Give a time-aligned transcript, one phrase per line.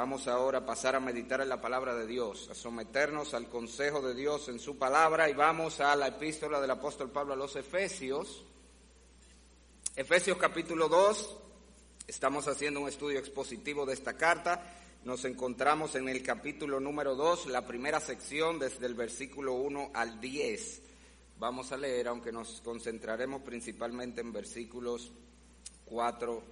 [0.00, 4.00] Vamos ahora a pasar a meditar en la palabra de Dios, a someternos al consejo
[4.00, 7.54] de Dios en su palabra y vamos a la epístola del apóstol Pablo a los
[7.54, 8.42] Efesios.
[9.94, 11.36] Efesios capítulo 2,
[12.06, 14.62] estamos haciendo un estudio expositivo de esta carta.
[15.04, 20.18] Nos encontramos en el capítulo número 2, la primera sección desde el versículo 1 al
[20.18, 20.82] 10.
[21.38, 25.12] Vamos a leer, aunque nos concentraremos principalmente en versículos
[25.84, 26.42] 4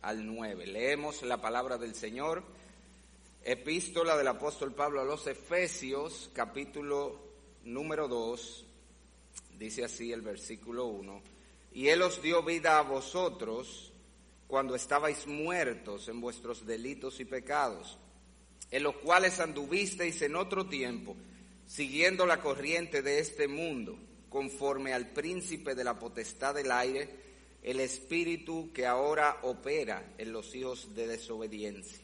[0.00, 0.66] al 9.
[0.68, 2.42] Leemos la palabra del Señor.
[3.46, 7.20] Epístola del apóstol Pablo a los Efesios, capítulo
[7.64, 8.64] número 2,
[9.58, 11.22] dice así el versículo 1,
[11.74, 13.92] y Él os dio vida a vosotros
[14.46, 17.98] cuando estabais muertos en vuestros delitos y pecados,
[18.70, 21.14] en los cuales anduvisteis en otro tiempo,
[21.66, 23.98] siguiendo la corriente de este mundo,
[24.30, 27.10] conforme al príncipe de la potestad del aire,
[27.62, 32.03] el espíritu que ahora opera en los hijos de desobediencia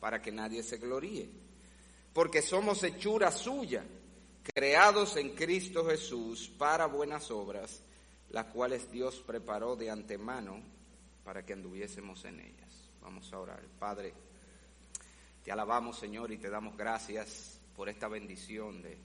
[0.00, 1.28] para que nadie se gloríe.
[2.12, 3.84] Porque somos hechura suya,
[4.42, 7.82] creados en Cristo Jesús para buenas obras,
[8.30, 10.60] las cuales Dios preparó de antemano
[11.24, 12.90] para que anduviésemos en ellas.
[13.02, 13.60] Vamos a orar.
[13.78, 14.12] Padre,
[15.44, 18.98] te alabamos Señor y te damos gracias por esta bendición de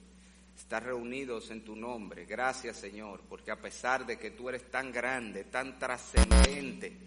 [0.56, 2.26] estar reunidos en tu nombre.
[2.26, 6.98] Gracias Señor, porque a pesar de que tú eres tan grande, tan trascendente,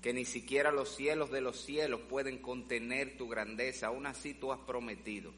[0.00, 3.88] que ni siquiera los cielos de los cielos pueden contener tu grandeza.
[3.88, 5.32] Aún así tú has prometido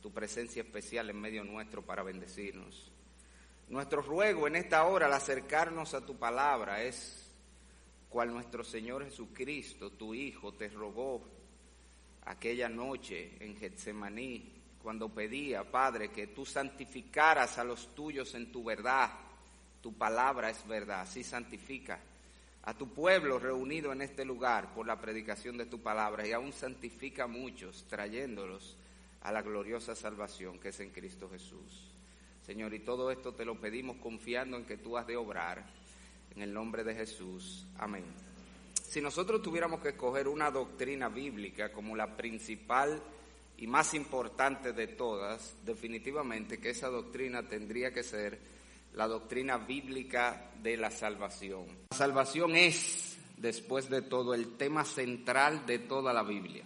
[0.00, 2.92] tu presencia especial en medio nuestro para bendecirnos.
[3.68, 7.32] Nuestro ruego en esta hora al acercarnos a tu palabra es
[8.08, 11.24] cual nuestro Señor Jesucristo, tu Hijo, te rogó
[12.26, 18.62] aquella noche en Getsemaní cuando pedía, Padre, que tú santificaras a los tuyos en tu
[18.62, 19.10] verdad.
[19.82, 21.98] Tu palabra es verdad, así santifica
[22.66, 26.52] a tu pueblo reunido en este lugar por la predicación de tu palabra y aún
[26.52, 28.76] santifica a muchos trayéndolos
[29.22, 31.92] a la gloriosa salvación que es en Cristo Jesús.
[32.44, 35.64] Señor, y todo esto te lo pedimos confiando en que tú has de obrar
[36.34, 37.66] en el nombre de Jesús.
[37.78, 38.04] Amén.
[38.82, 43.00] Si nosotros tuviéramos que escoger una doctrina bíblica como la principal
[43.58, 48.38] y más importante de todas, definitivamente que esa doctrina tendría que ser
[48.96, 51.66] la doctrina bíblica de la salvación.
[51.90, 56.64] La salvación es, después de todo, el tema central de toda la Biblia.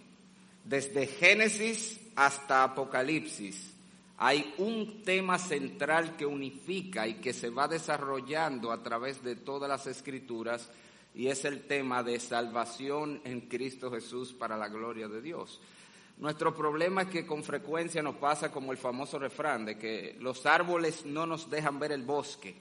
[0.63, 3.73] Desde Génesis hasta Apocalipsis
[4.17, 9.67] hay un tema central que unifica y que se va desarrollando a través de todas
[9.67, 10.69] las escrituras
[11.13, 15.59] y es el tema de salvación en Cristo Jesús para la gloria de Dios.
[16.21, 20.45] Nuestro problema es que con frecuencia nos pasa como el famoso refrán de que los
[20.45, 22.55] árboles no nos dejan ver el bosque.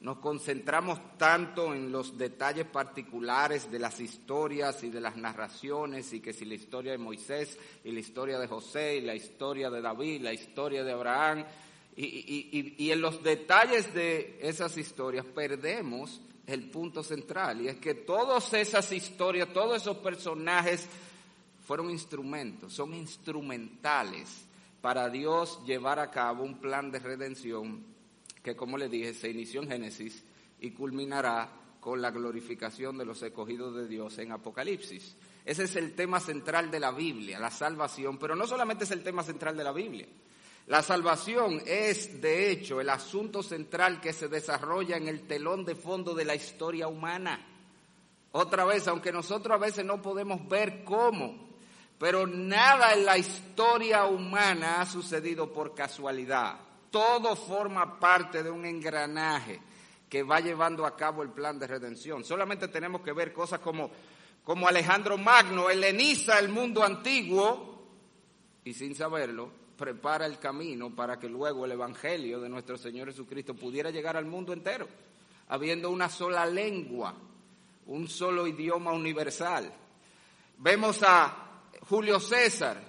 [0.00, 6.20] Nos concentramos tanto en los detalles particulares de las historias y de las narraciones y
[6.20, 9.80] que si la historia de Moisés y la historia de José y la historia de
[9.80, 11.44] David, la historia de Abraham
[11.94, 17.94] y, y en los detalles de esas historias perdemos el punto central y es que
[17.94, 20.88] todas esas historias, todos esos personajes
[21.66, 24.46] fueron instrumentos, son instrumentales
[24.80, 27.84] para Dios llevar a cabo un plan de redención
[28.40, 30.22] que, como le dije, se inició en Génesis
[30.60, 35.16] y culminará con la glorificación de los escogidos de Dios en Apocalipsis.
[35.44, 39.02] Ese es el tema central de la Biblia, la salvación, pero no solamente es el
[39.02, 40.06] tema central de la Biblia.
[40.68, 45.74] La salvación es, de hecho, el asunto central que se desarrolla en el telón de
[45.74, 47.44] fondo de la historia humana.
[48.32, 51.45] Otra vez, aunque nosotros a veces no podemos ver cómo,
[51.98, 56.58] pero nada en la historia humana ha sucedido por casualidad.
[56.90, 59.60] Todo forma parte de un engranaje
[60.08, 62.24] que va llevando a cabo el plan de redención.
[62.24, 63.90] Solamente tenemos que ver cosas como,
[64.44, 67.76] como Alejandro Magno heleniza el mundo antiguo
[68.64, 73.54] y sin saberlo, prepara el camino para que luego el Evangelio de nuestro Señor Jesucristo
[73.54, 74.88] pudiera llegar al mundo entero,
[75.48, 77.14] habiendo una sola lengua,
[77.86, 79.72] un solo idioma universal.
[80.58, 81.45] Vemos a
[81.88, 82.82] Julio César,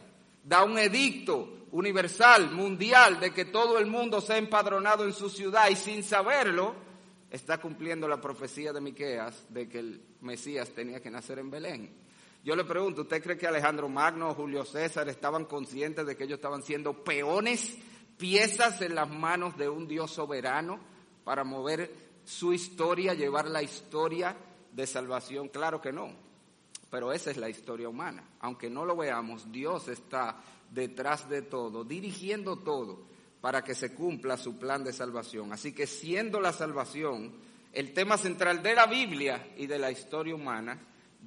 [0.43, 5.69] da un edicto universal, mundial, de que todo el mundo sea empadronado en su ciudad
[5.69, 6.75] y sin saberlo,
[7.29, 12.07] está cumpliendo la profecía de Miqueas de que el Mesías tenía que nacer en Belén.
[12.43, 16.23] Yo le pregunto, ¿usted cree que Alejandro Magno o Julio César estaban conscientes de que
[16.23, 17.77] ellos estaban siendo peones,
[18.17, 20.79] piezas en las manos de un Dios soberano
[21.23, 21.91] para mover
[22.23, 24.35] su historia, llevar la historia
[24.71, 25.49] de salvación?
[25.49, 26.27] Claro que no.
[26.89, 28.23] Pero esa es la historia humana.
[28.39, 30.41] Aunque no lo veamos, Dios está
[30.71, 32.99] detrás de todo, dirigiendo todo
[33.41, 35.53] para que se cumpla su plan de salvación.
[35.53, 37.33] Así que siendo la salvación
[37.73, 40.79] el tema central de la Biblia y de la historia humana,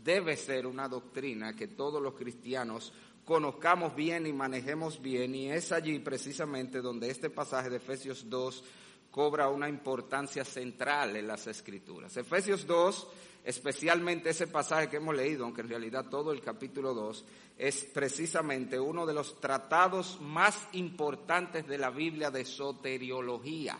[0.02, 2.92] debe ser una doctrina que todos los cristianos
[3.24, 8.64] conozcamos bien y manejemos bien, y es allí precisamente donde este pasaje de Efesios 2
[9.10, 12.16] cobra una importancia central en las escrituras.
[12.16, 13.08] Efesios 2,
[13.44, 17.24] especialmente ese pasaje que hemos leído, aunque en realidad todo el capítulo 2,
[17.58, 23.78] es precisamente uno de los tratados más importantes de la Biblia de soteriología.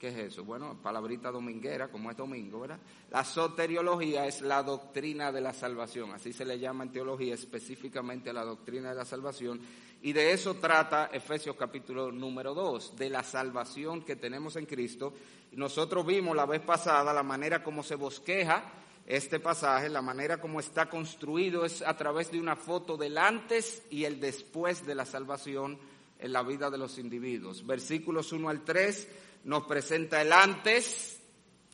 [0.00, 0.44] ¿Qué es eso?
[0.44, 2.78] Bueno, palabrita dominguera, como es domingo, ¿verdad?
[3.10, 8.32] La soteriología es la doctrina de la salvación, así se le llama en teología específicamente
[8.32, 9.60] la doctrina de la salvación,
[10.00, 15.12] y de eso trata Efesios capítulo número 2, de la salvación que tenemos en Cristo.
[15.52, 18.72] Nosotros vimos la vez pasada la manera como se bosqueja
[19.04, 23.82] este pasaje, la manera como está construido es a través de una foto del antes
[23.90, 25.78] y el después de la salvación
[26.18, 27.66] en la vida de los individuos.
[27.66, 29.08] Versículos 1 al 3
[29.44, 31.20] nos presenta el antes,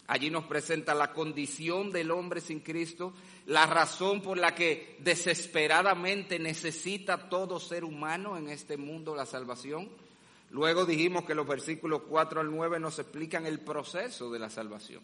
[0.07, 3.13] allí nos presenta la condición del hombre sin Cristo,
[3.47, 9.89] la razón por la que desesperadamente necesita todo ser humano en este mundo la salvación.
[10.51, 15.03] Luego dijimos que los versículos 4 al 9 nos explican el proceso de la salvación.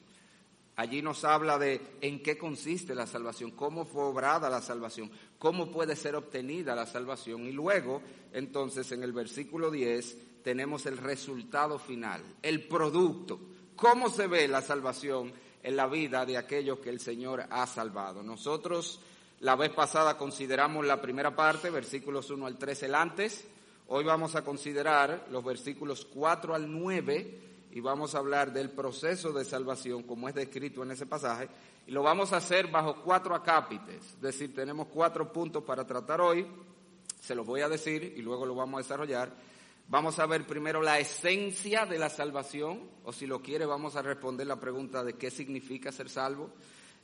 [0.76, 5.70] Allí nos habla de en qué consiste la salvación, cómo fue obrada la salvación, cómo
[5.70, 7.46] puede ser obtenida la salvación.
[7.46, 8.00] Y luego,
[8.32, 13.40] entonces, en el versículo 10 tenemos el resultado final, el producto,
[13.76, 18.22] cómo se ve la salvación en la vida de aquellos que el Señor ha salvado.
[18.22, 19.00] Nosotros
[19.40, 23.44] la vez pasada consideramos la primera parte, versículos 1 al 3 el antes,
[23.88, 27.40] hoy vamos a considerar los versículos 4 al 9
[27.72, 31.48] y vamos a hablar del proceso de salvación como es descrito en ese pasaje.
[31.86, 36.20] Y lo vamos a hacer bajo cuatro acápites, es decir, tenemos cuatro puntos para tratar
[36.20, 36.46] hoy,
[37.20, 39.32] se los voy a decir y luego lo vamos a desarrollar
[39.92, 44.00] Vamos a ver primero la esencia de la salvación, o si lo quiere vamos a
[44.00, 46.48] responder la pregunta de qué significa ser salvo.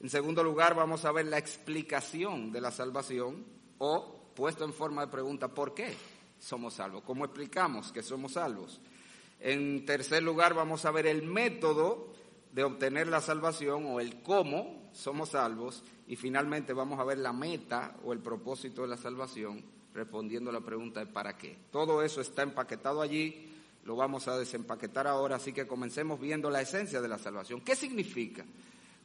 [0.00, 3.44] En segundo lugar, vamos a ver la explicación de la salvación,
[3.76, 5.94] o puesto en forma de pregunta, ¿por qué
[6.38, 7.02] somos salvos?
[7.02, 8.80] ¿Cómo explicamos que somos salvos?
[9.38, 12.14] En tercer lugar, vamos a ver el método
[12.52, 15.84] de obtener la salvación o el cómo somos salvos.
[16.06, 20.52] Y finalmente vamos a ver la meta o el propósito de la salvación respondiendo a
[20.52, 21.58] la pregunta de para qué.
[21.70, 23.52] Todo eso está empaquetado allí,
[23.84, 27.60] lo vamos a desempaquetar ahora, así que comencemos viendo la esencia de la salvación.
[27.62, 28.44] ¿Qué significa?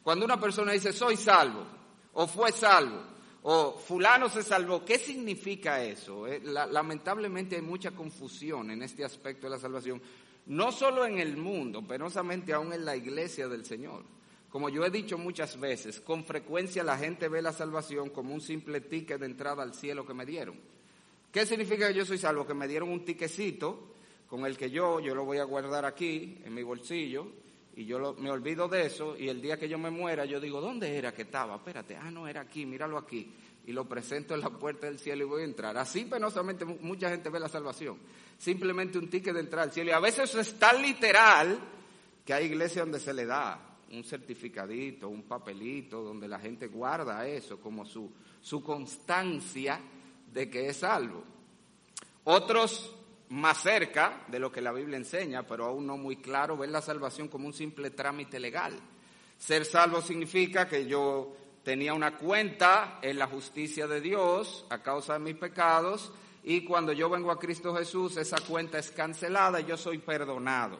[0.03, 1.65] Cuando una persona dice soy salvo,
[2.13, 3.01] o fue salvo,
[3.43, 6.27] o fulano se salvó, ¿qué significa eso?
[6.27, 10.01] Eh, lamentablemente hay mucha confusión en este aspecto de la salvación,
[10.45, 14.03] no solo en el mundo, penosamente aún en la iglesia del Señor.
[14.49, 18.41] Como yo he dicho muchas veces, con frecuencia la gente ve la salvación como un
[18.41, 20.72] simple ticket de entrada al cielo que me dieron.
[21.33, 22.45] ¿Qué significa que yo soy salvo?
[22.45, 23.95] Que me dieron un tiquecito
[24.27, 27.25] con el que yo, yo lo voy a guardar aquí en mi bolsillo
[27.75, 30.61] y yo me olvido de eso y el día que yo me muera yo digo,
[30.61, 31.55] ¿dónde era que estaba?
[31.55, 33.33] Espérate, ah, no, era aquí, míralo aquí.
[33.65, 35.75] Y lo presento en la puerta del cielo y voy a entrar.
[35.75, 37.97] Así penosamente mucha gente ve la salvación.
[38.37, 39.89] Simplemente un ticket de entrar al cielo.
[39.89, 41.57] Y a veces es tan literal
[42.23, 47.27] que hay iglesias donde se le da un certificadito, un papelito, donde la gente guarda
[47.27, 49.79] eso como su, su constancia
[50.33, 51.23] de que es salvo.
[52.25, 52.95] Otros
[53.29, 56.81] más cerca de lo que la Biblia enseña, pero aún no muy claro, ven la
[56.81, 58.79] salvación como un simple trámite legal.
[59.37, 65.13] Ser salvo significa que yo tenía una cuenta en la justicia de Dios a causa
[65.13, 66.11] de mis pecados
[66.43, 70.79] y cuando yo vengo a Cristo Jesús esa cuenta es cancelada y yo soy perdonado.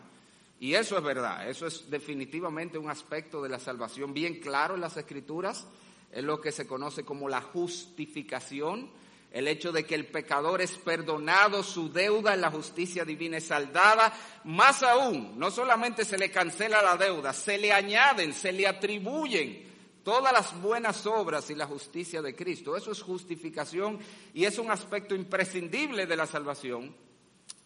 [0.60, 4.82] Y eso es verdad, eso es definitivamente un aspecto de la salvación bien claro en
[4.82, 5.68] las Escrituras,
[6.12, 8.90] es lo que se conoce como la justificación
[9.34, 13.48] el hecho de que el pecador es perdonado, su deuda en la justicia divina es
[13.48, 14.14] saldada,
[14.44, 19.74] más aún, no solamente se le cancela la deuda, se le añaden, se le atribuyen
[20.04, 22.78] todas las buenas obras y la justicia de Cristo.
[22.78, 23.98] Eso es justificación
[24.36, 26.96] y es un aspecto imprescindible de la salvación,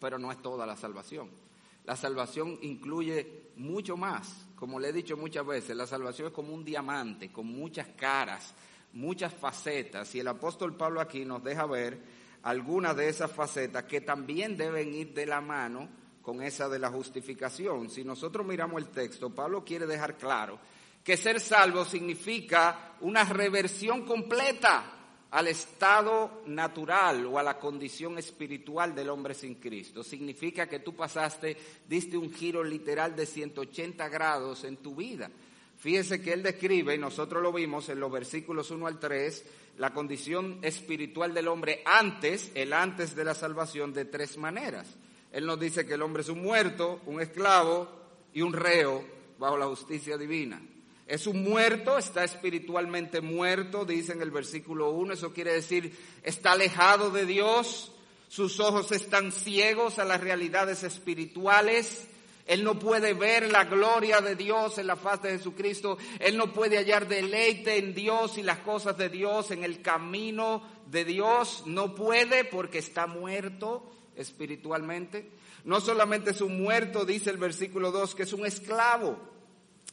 [0.00, 1.30] pero no es toda la salvación.
[1.84, 4.46] La salvación incluye mucho más.
[4.56, 8.54] Como le he dicho muchas veces, la salvación es como un diamante con muchas caras,
[8.92, 10.14] muchas facetas.
[10.14, 11.98] Y el apóstol Pablo aquí nos deja ver
[12.42, 15.88] algunas de esas facetas que también deben ir de la mano
[16.22, 17.90] con esa de la justificación.
[17.90, 20.58] Si nosotros miramos el texto, Pablo quiere dejar claro
[21.08, 24.92] que ser salvo significa una reversión completa
[25.30, 30.04] al estado natural o a la condición espiritual del hombre sin Cristo.
[30.04, 31.56] Significa que tú pasaste,
[31.88, 35.30] diste un giro literal de 180 grados en tu vida.
[35.78, 39.44] Fíjese que él describe, y nosotros lo vimos en los versículos 1 al 3,
[39.78, 44.96] la condición espiritual del hombre antes, el antes de la salvación, de tres maneras.
[45.30, 47.88] Él nos dice que el hombre es un muerto, un esclavo
[48.34, 49.04] y un reo
[49.38, 50.60] bajo la justicia divina.
[51.06, 56.52] Es un muerto, está espiritualmente muerto, dice en el versículo 1, eso quiere decir, está
[56.52, 57.92] alejado de Dios,
[58.26, 62.08] sus ojos están ciegos a las realidades espirituales,
[62.48, 66.50] él no puede ver la gloria de Dios en la faz de Jesucristo, él no
[66.52, 71.64] puede hallar deleite en Dios y las cosas de Dios, en el camino de Dios,
[71.66, 75.30] no puede porque está muerto espiritualmente.
[75.64, 79.18] No solamente es un muerto, dice el versículo 2, que es un esclavo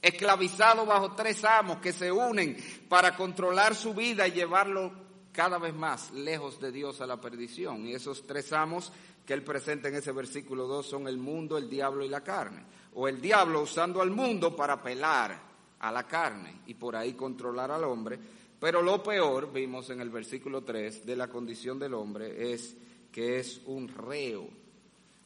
[0.01, 2.55] esclavizado bajo tres amos que se unen
[2.87, 4.93] para controlar su vida y llevarlo
[5.33, 7.85] cada vez más lejos de Dios a la perdición.
[7.85, 8.93] Y esos tres amos
[9.25, 12.63] que él presenta en ese versículo 2 son el mundo, el diablo y la carne.
[12.93, 15.39] O el diablo usando al mundo para apelar
[15.79, 18.19] a la carne y por ahí controlar al hombre.
[18.59, 22.75] Pero lo peor, vimos en el versículo 3, de la condición del hombre es
[23.11, 24.47] que es un reo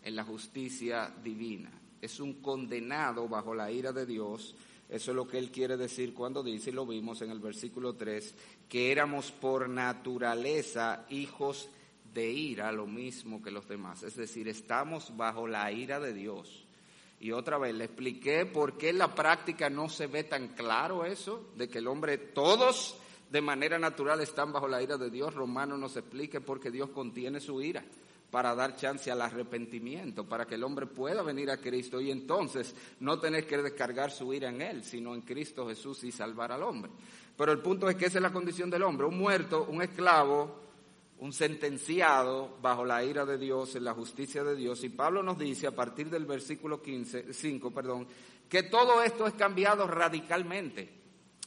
[0.04, 1.72] en la justicia divina.
[2.02, 4.56] Es un condenado bajo la ira de Dios
[4.90, 7.94] eso es lo que él quiere decir cuando dice, y lo vimos en el versículo
[7.94, 8.34] 3,
[8.68, 11.70] que éramos por naturaleza hijos
[12.18, 14.04] ira, lo mismo que los demás.
[14.04, 16.66] Es decir, estamos bajo la ira de Dios.
[17.20, 21.06] Y otra vez le expliqué por qué en la práctica no se ve tan claro
[21.06, 22.98] eso, de que el hombre, todos
[23.30, 25.34] de manera natural están bajo la ira de Dios.
[25.34, 27.84] Romano nos explique porque Dios contiene su ira
[28.32, 32.76] para dar chance al arrepentimiento, para que el hombre pueda venir a Cristo y entonces
[33.00, 36.64] no tener que descargar su ira en Él, sino en Cristo Jesús y salvar al
[36.64, 36.92] hombre.
[37.36, 40.69] Pero el punto es que esa es la condición del hombre, un muerto, un esclavo,
[41.20, 44.84] un sentenciado bajo la ira de Dios, en la justicia de Dios.
[44.84, 48.08] Y Pablo nos dice a partir del versículo 15, 5, perdón,
[48.48, 50.90] que todo esto es cambiado radicalmente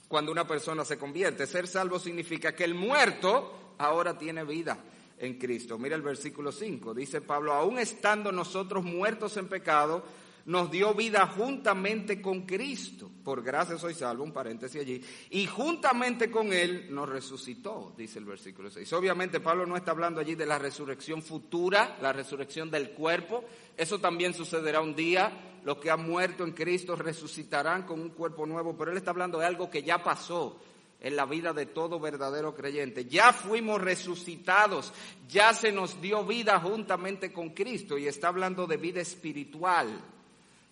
[0.08, 1.46] cuando una persona se convierte.
[1.46, 4.78] Ser salvo significa que el muerto ahora tiene vida
[5.18, 5.78] en Cristo.
[5.78, 10.04] Mira el versículo 5, dice Pablo, aún estando nosotros muertos en pecado,
[10.46, 13.10] nos dio vida juntamente con Cristo.
[13.22, 15.02] Por gracia soy salvo, un paréntesis allí.
[15.30, 18.92] Y juntamente con Él nos resucitó, dice el versículo 6.
[18.92, 23.44] Obviamente Pablo no está hablando allí de la resurrección futura, la resurrección del cuerpo.
[23.76, 25.48] Eso también sucederá un día.
[25.64, 28.76] Los que han muerto en Cristo resucitarán con un cuerpo nuevo.
[28.76, 30.58] Pero Él está hablando de algo que ya pasó
[31.02, 33.04] en la vida de todo verdadero creyente.
[33.04, 34.92] Ya fuimos resucitados,
[35.28, 40.00] ya se nos dio vida juntamente con Cristo y está hablando de vida espiritual.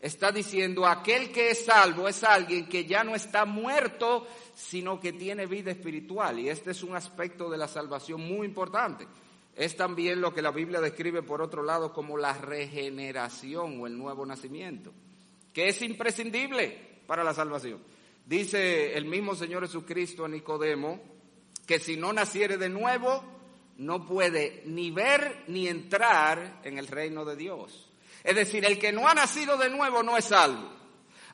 [0.00, 5.12] Está diciendo, aquel que es salvo es alguien que ya no está muerto, sino que
[5.12, 6.38] tiene vida espiritual.
[6.38, 9.06] Y este es un aspecto de la salvación muy importante.
[9.54, 13.98] Es también lo que la Biblia describe, por otro lado, como la regeneración o el
[13.98, 14.92] nuevo nacimiento,
[15.52, 17.82] que es imprescindible para la salvación.
[18.24, 21.00] Dice el mismo Señor Jesucristo a Nicodemo
[21.66, 23.22] que si no naciere de nuevo,
[23.76, 27.89] no puede ni ver ni entrar en el reino de Dios.
[28.22, 30.80] Es decir, el que no ha nacido de nuevo no es salvo.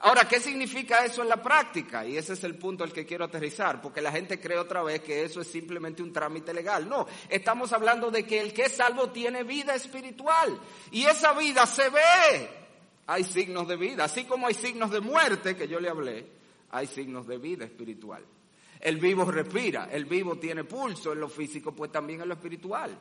[0.00, 2.06] Ahora, ¿qué significa eso en la práctica?
[2.06, 5.00] Y ese es el punto al que quiero aterrizar, porque la gente cree otra vez
[5.00, 6.88] que eso es simplemente un trámite legal.
[6.88, 11.66] No, estamos hablando de que el que es salvo tiene vida espiritual y esa vida
[11.66, 12.48] se ve.
[13.06, 16.26] Hay signos de vida, así como hay signos de muerte que yo le hablé,
[16.70, 18.22] hay signos de vida espiritual.
[18.80, 22.96] El vivo respira, el vivo tiene pulso en lo físico, pues también en lo espiritual.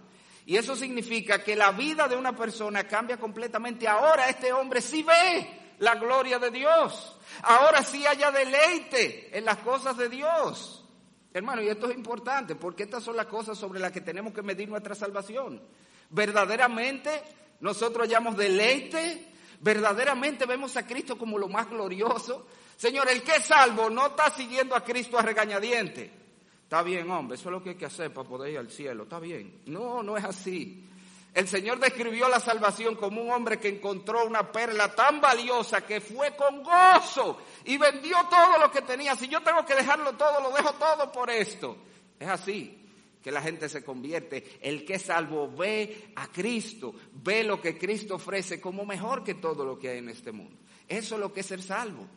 [0.45, 3.87] Y eso significa que la vida de una persona cambia completamente.
[3.87, 7.17] Ahora este hombre sí ve la gloria de Dios.
[7.41, 10.85] Ahora sí haya deleite en las cosas de Dios.
[11.33, 14.41] Hermano, y esto es importante porque estas son las cosas sobre las que tenemos que
[14.41, 15.61] medir nuestra salvación.
[16.09, 17.23] Verdaderamente
[17.59, 22.47] nosotros hallamos deleite, verdaderamente vemos a Cristo como lo más glorioso,
[22.77, 26.24] Señor, el que es salvo no está siguiendo a Cristo a regañadiente.
[26.65, 29.03] Está bien, hombre, eso es lo que hay que hacer para poder ir al cielo.
[29.03, 29.61] Está bien.
[29.67, 30.83] No, no es así.
[31.31, 36.01] El Señor describió la salvación como un hombre que encontró una perla tan valiosa que
[36.01, 39.15] fue con gozo y vendió todo lo que tenía.
[39.15, 41.77] Si yo tengo que dejarlo todo, lo dejo todo por esto.
[42.19, 42.81] Es así
[43.21, 44.57] que la gente se convierte.
[44.61, 49.35] El que es salvo ve a Cristo, ve lo que Cristo ofrece como mejor que
[49.35, 50.57] todo lo que hay en este mundo.
[50.87, 52.07] Eso es lo que es ser salvo.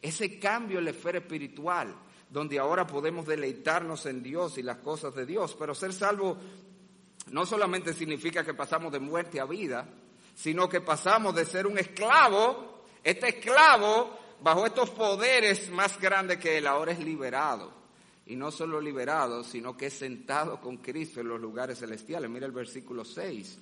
[0.00, 1.94] Ese cambio en la esfera espiritual,
[2.32, 5.54] donde ahora podemos deleitarnos en Dios y las cosas de Dios.
[5.58, 6.38] Pero ser salvo
[7.30, 9.86] no solamente significa que pasamos de muerte a vida,
[10.34, 16.56] sino que pasamos de ser un esclavo, este esclavo bajo estos poderes más grandes que
[16.56, 17.70] él, ahora es liberado.
[18.24, 22.30] Y no solo liberado, sino que es sentado con Cristo en los lugares celestiales.
[22.30, 23.58] Mira el versículo 6.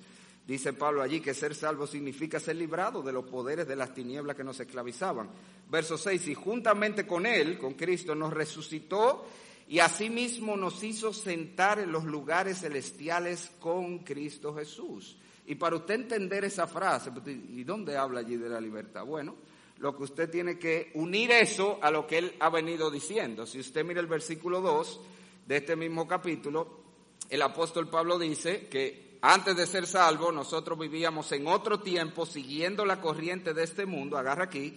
[0.51, 4.35] Dice Pablo allí que ser salvo significa ser librado de los poderes de las tinieblas
[4.35, 5.29] que nos esclavizaban.
[5.69, 9.25] Verso 6, y juntamente con Él, con Cristo, nos resucitó
[9.69, 15.15] y asimismo nos hizo sentar en los lugares celestiales con Cristo Jesús.
[15.45, 19.05] Y para usted entender esa frase, pues, ¿y dónde habla allí de la libertad?
[19.05, 19.37] Bueno,
[19.77, 23.45] lo que usted tiene que unir eso a lo que él ha venido diciendo.
[23.45, 24.99] Si usted mira el versículo 2
[25.47, 26.81] de este mismo capítulo,
[27.29, 32.85] el apóstol Pablo dice que antes de ser salvo, nosotros vivíamos en otro tiempo siguiendo
[32.85, 34.75] la corriente de este mundo, agarra aquí,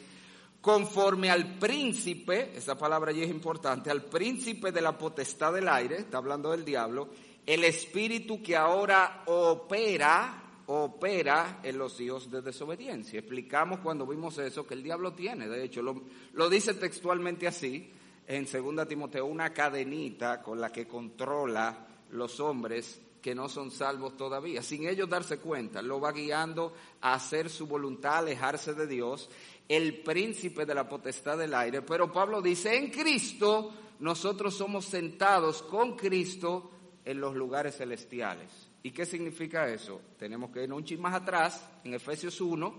[0.61, 5.97] conforme al príncipe, esa palabra allí es importante, al príncipe de la potestad del aire,
[5.97, 7.09] está hablando del diablo,
[7.47, 13.21] el espíritu que ahora opera, opera en los hijos de desobediencia.
[13.21, 16.03] Explicamos cuando vimos eso que el diablo tiene, de hecho, lo,
[16.35, 17.91] lo dice textualmente así
[18.27, 24.19] en 2 Timoteo, una cadenita con la que controla los hombres que no son salvos
[24.19, 29.31] todavía, sin ellos darse cuenta, lo va guiando a hacer su voluntad, alejarse de Dios,
[29.67, 31.81] el príncipe de la potestad del aire.
[31.81, 36.71] Pero Pablo dice, en Cristo nosotros somos sentados con Cristo
[37.03, 38.51] en los lugares celestiales.
[38.83, 40.03] ¿Y qué significa eso?
[40.19, 42.75] Tenemos que ir un chin más atrás, en Efesios 1,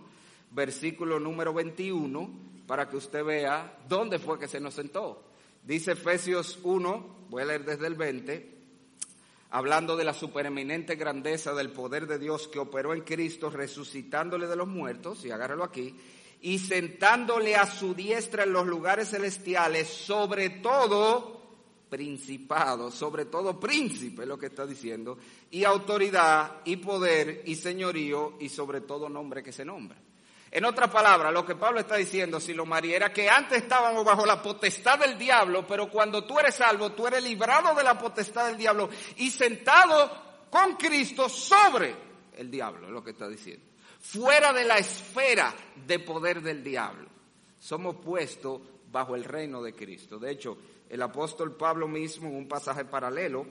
[0.52, 2.30] versículo número 21,
[2.68, 5.24] para que usted vea dónde fue que se nos sentó.
[5.64, 8.55] Dice Efesios 1, voy a leer desde el 20,
[9.50, 14.56] hablando de la supereminente grandeza del poder de Dios que operó en Cristo, resucitándole de
[14.56, 15.96] los muertos, y agárralo aquí,
[16.42, 21.36] y sentándole a su diestra en los lugares celestiales, sobre todo
[21.90, 25.18] principado, sobre todo príncipe, es lo que está diciendo,
[25.52, 29.98] y autoridad, y poder, y señorío, y sobre todo nombre que se nombra.
[30.56, 34.06] En otras palabras, lo que Pablo está diciendo, si lo María, era que antes estábamos
[34.06, 38.00] bajo la potestad del diablo, pero cuando tú eres salvo, tú eres librado de la
[38.00, 41.94] potestad del diablo y sentado con Cristo sobre
[42.38, 43.66] el diablo, es lo que está diciendo.
[44.00, 45.54] Fuera de la esfera
[45.86, 47.10] de poder del diablo.
[47.60, 50.20] Somos puestos bajo el reino de Cristo.
[50.20, 50.58] De hecho,
[50.90, 53.46] el apóstol Pablo mismo, en un pasaje paralelo,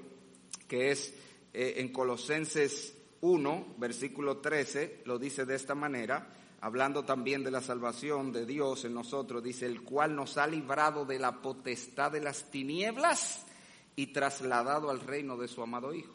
[0.67, 1.13] que es
[1.53, 6.31] eh, en Colosenses 1, versículo 13, lo dice de esta manera,
[6.65, 11.05] hablando también de la salvación de Dios en nosotros, dice, el cual nos ha librado
[11.05, 13.45] de la potestad de las tinieblas
[13.97, 16.15] y trasladado al reino de su amado Hijo.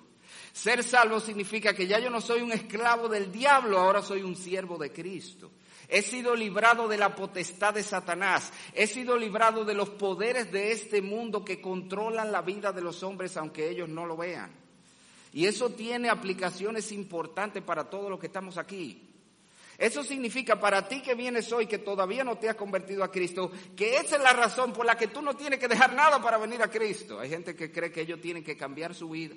[0.52, 4.36] Ser salvo significa que ya yo no soy un esclavo del diablo, ahora soy un
[4.36, 5.52] siervo de Cristo.
[5.88, 8.52] He sido librado de la potestad de Satanás.
[8.74, 13.04] He sido librado de los poderes de este mundo que controlan la vida de los
[13.04, 14.52] hombres aunque ellos no lo vean.
[15.32, 19.09] Y eso tiene aplicaciones importantes para todos los que estamos aquí.
[19.80, 23.50] Eso significa para ti que vienes hoy, que todavía no te has convertido a Cristo,
[23.78, 26.38] que esa es la razón por la que tú no tienes que dejar nada para
[26.38, 27.18] venir a Cristo.
[27.18, 29.36] Hay gente que cree que ellos tienen que cambiar su vida.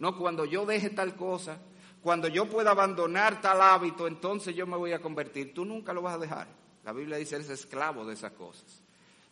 [0.00, 1.60] No, cuando yo deje tal cosa,
[2.02, 5.54] cuando yo pueda abandonar tal hábito, entonces yo me voy a convertir.
[5.54, 6.48] Tú nunca lo vas a dejar.
[6.84, 8.83] La Biblia dice, eres esclavo de esas cosas.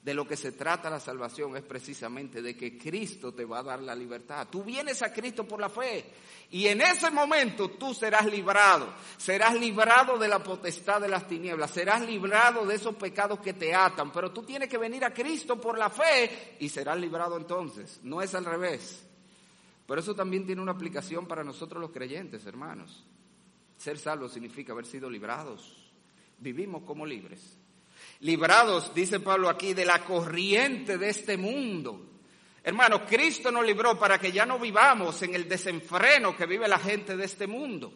[0.02, 3.62] De lo que se trata la salvación es precisamente de que Cristo te va a
[3.62, 4.48] dar la libertad.
[4.50, 6.04] Tú vienes a Cristo por la fe
[6.50, 8.92] y en ese momento tú serás librado.
[9.16, 11.70] Serás librado de la potestad de las tinieblas.
[11.70, 14.10] Serás librado de esos pecados que te atan.
[14.10, 18.00] Pero tú tienes que venir a Cristo por la fe y serás librado entonces.
[18.02, 19.06] No es al revés.
[19.86, 23.04] Pero eso también tiene una aplicación para nosotros los creyentes, hermanos.
[23.76, 25.92] Ser salvos significa haber sido librados.
[26.38, 27.61] Vivimos como libres
[28.20, 32.00] librados, dice Pablo aquí, de la corriente de este mundo.
[32.64, 36.78] Hermano, Cristo nos libró para que ya no vivamos en el desenfreno que vive la
[36.78, 37.92] gente de este mundo.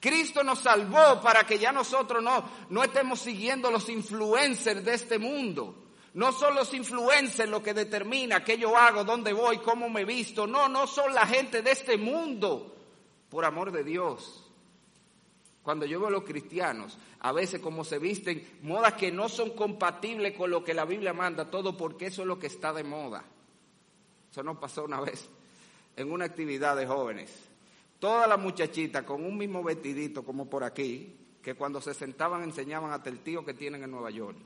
[0.00, 5.18] Cristo nos salvó para que ya nosotros no, no estemos siguiendo los influencers de este
[5.18, 5.84] mundo.
[6.14, 10.46] No son los influencers lo que determina qué yo hago, dónde voy, cómo me visto.
[10.46, 12.74] No, no son la gente de este mundo.
[13.28, 14.49] Por amor de Dios.
[15.70, 19.50] Cuando yo veo a los cristianos, a veces como se visten, modas que no son
[19.50, 22.82] compatibles con lo que la Biblia manda, todo porque eso es lo que está de
[22.82, 23.22] moda.
[24.28, 25.28] Eso nos pasó una vez
[25.94, 27.32] en una actividad de jóvenes.
[28.00, 32.90] todas las muchachitas con un mismo vestidito como por aquí, que cuando se sentaban enseñaban
[32.90, 34.38] hasta el tío que tienen en Nueva York,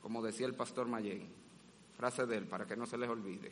[0.00, 1.26] como decía el pastor Mayen,
[1.96, 3.50] frase de él, para que no se les olvide.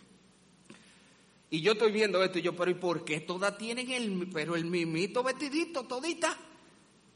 [1.51, 4.55] Y yo estoy viendo esto y yo, pero ¿y por qué todas tienen el, pero
[4.55, 6.39] el mimito vestidito, todita?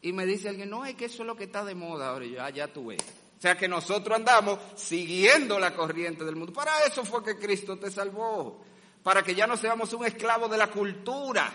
[0.02, 2.24] Y me dice alguien, no, es que eso es lo que está de moda ahora.
[2.24, 3.02] Y yo, ah, ya tú ves.
[3.38, 6.52] O sea que nosotros andamos siguiendo la corriente del mundo.
[6.52, 8.64] Para eso fue que Cristo te salvó.
[9.02, 11.50] Para que ya no seamos un esclavo de la cultura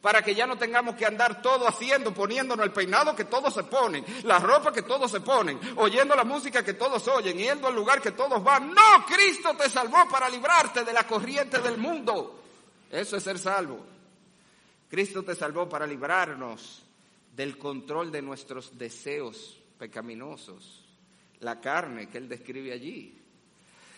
[0.00, 3.64] para que ya no tengamos que andar todo haciendo, poniéndonos el peinado que todos se
[3.64, 7.74] ponen, la ropa que todos se ponen, oyendo la música que todos oyen, yendo al
[7.74, 8.72] lugar que todos van.
[8.72, 12.42] No, Cristo te salvó para librarte de la corriente del mundo.
[12.90, 13.84] Eso es ser salvo.
[14.88, 16.84] Cristo te salvó para librarnos
[17.38, 20.84] del control de nuestros deseos pecaminosos,
[21.38, 23.16] la carne que Él describe allí.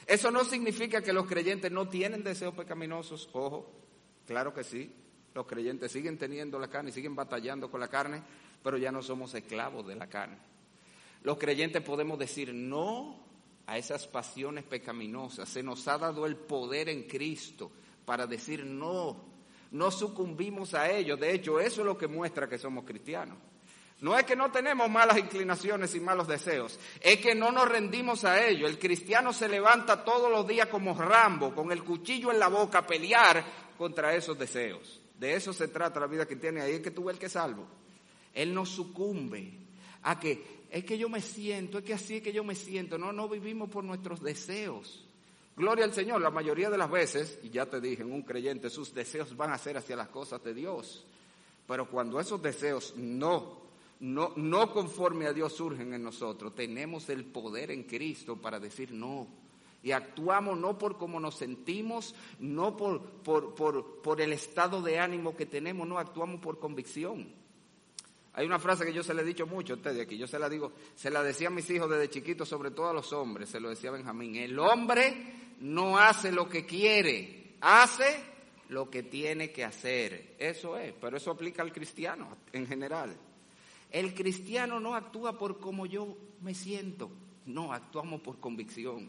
[0.06, 3.72] Eso no significa que los creyentes no tienen deseos pecaminosos, ojo,
[4.26, 4.92] claro que sí.
[5.34, 8.22] Los creyentes siguen teniendo la carne siguen batallando con la carne,
[8.62, 10.36] pero ya no somos esclavos de la carne.
[11.22, 13.24] Los creyentes podemos decir no
[13.66, 15.48] a esas pasiones pecaminosas.
[15.48, 17.72] Se nos ha dado el poder en Cristo
[18.04, 19.29] para decir no.
[19.72, 21.16] No sucumbimos a ello.
[21.16, 23.38] De hecho, eso es lo que muestra que somos cristianos.
[24.00, 28.24] No es que no tenemos malas inclinaciones y malos deseos, es que no nos rendimos
[28.24, 28.66] a ello.
[28.66, 32.78] El cristiano se levanta todos los días como Rambo, con el cuchillo en la boca,
[32.78, 33.44] a pelear
[33.76, 35.00] contra esos deseos.
[35.18, 36.62] De eso se trata la vida que tiene.
[36.62, 37.66] Ahí es que tú ves el que salvo.
[38.32, 39.52] Él no sucumbe
[40.02, 42.96] a que es que yo me siento, es que así es que yo me siento.
[42.96, 45.04] No, no vivimos por nuestros deseos.
[45.60, 48.70] Gloria al Señor, la mayoría de las veces, y ya te dije, en un creyente
[48.70, 51.04] sus deseos van a ser hacia las cosas de Dios.
[51.68, 53.60] Pero cuando esos deseos no,
[54.00, 58.92] no, no conforme a Dios surgen en nosotros, tenemos el poder en Cristo para decir
[58.92, 59.26] no.
[59.82, 64.98] Y actuamos no por cómo nos sentimos, no por, por, por, por, el estado de
[64.98, 67.28] ánimo que tenemos, no, actuamos por convicción.
[68.32, 70.38] Hay una frase que yo se la he dicho mucho a ustedes aquí, yo se
[70.38, 73.50] la digo, se la decía a mis hijos desde chiquitos, sobre todo a los hombres,
[73.50, 78.24] se lo decía Benjamín, el hombre no hace lo que quiere, hace
[78.68, 80.36] lo que tiene que hacer.
[80.38, 83.16] Eso es, pero eso aplica al cristiano en general.
[83.90, 87.10] El cristiano no actúa por cómo yo me siento,
[87.46, 89.08] no, actuamos por convicción.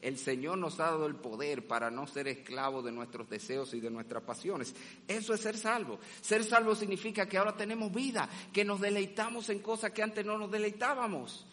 [0.00, 3.78] El Señor nos ha dado el poder para no ser esclavos de nuestros deseos y
[3.78, 4.74] de nuestras pasiones.
[5.06, 6.00] Eso es ser salvo.
[6.20, 10.36] Ser salvo significa que ahora tenemos vida, que nos deleitamos en cosas que antes no
[10.38, 11.46] nos deleitábamos.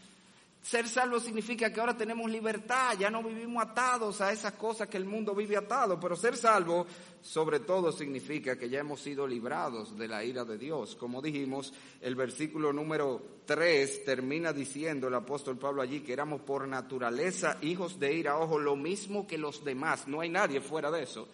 [0.69, 4.97] Ser salvo significa que ahora tenemos libertad, ya no vivimos atados a esas cosas que
[4.97, 6.85] el mundo vive atado, pero ser salvo
[7.23, 10.95] sobre todo significa que ya hemos sido librados de la ira de Dios.
[10.95, 16.67] Como dijimos, el versículo número 3 termina diciendo el apóstol Pablo allí que éramos por
[16.67, 21.01] naturaleza hijos de ira, ojo, lo mismo que los demás, no hay nadie fuera de
[21.01, 21.27] eso,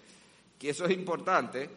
[0.57, 1.69] que eso es importante.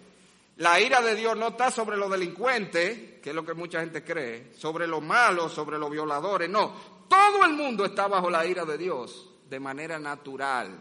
[0.58, 4.04] La ira de Dios no está sobre los delincuentes, que es lo que mucha gente
[4.04, 8.64] cree, sobre los malos, sobre los violadores, no, todo el mundo está bajo la ira
[8.64, 10.78] de Dios de manera natural,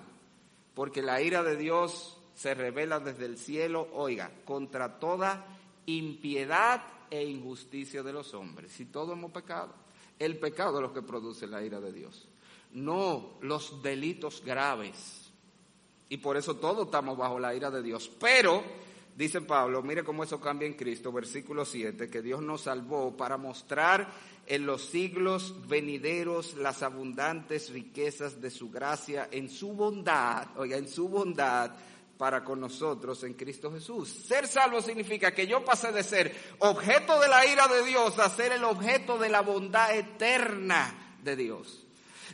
[0.73, 5.45] porque la ira de Dios se revela desde el cielo, oiga, contra toda
[5.87, 8.71] impiedad e injusticia de los hombres.
[8.71, 9.73] Si todos hemos pecado,
[10.19, 12.27] el pecado es lo que produce la ira de Dios,
[12.73, 15.31] no los delitos graves.
[16.09, 18.09] Y por eso todos estamos bajo la ira de Dios.
[18.19, 18.63] Pero,
[19.17, 23.35] dice Pablo, mire cómo eso cambia en Cristo, versículo 7, que Dios nos salvó para
[23.35, 24.07] mostrar
[24.45, 30.87] en los siglos venideros las abundantes riquezas de su gracia en su bondad, oiga, en
[30.87, 31.71] su bondad
[32.17, 34.07] para con nosotros en Cristo Jesús.
[34.09, 38.29] Ser salvo significa que yo pasé de ser objeto de la ira de Dios a
[38.29, 41.83] ser el objeto de la bondad eterna de Dios.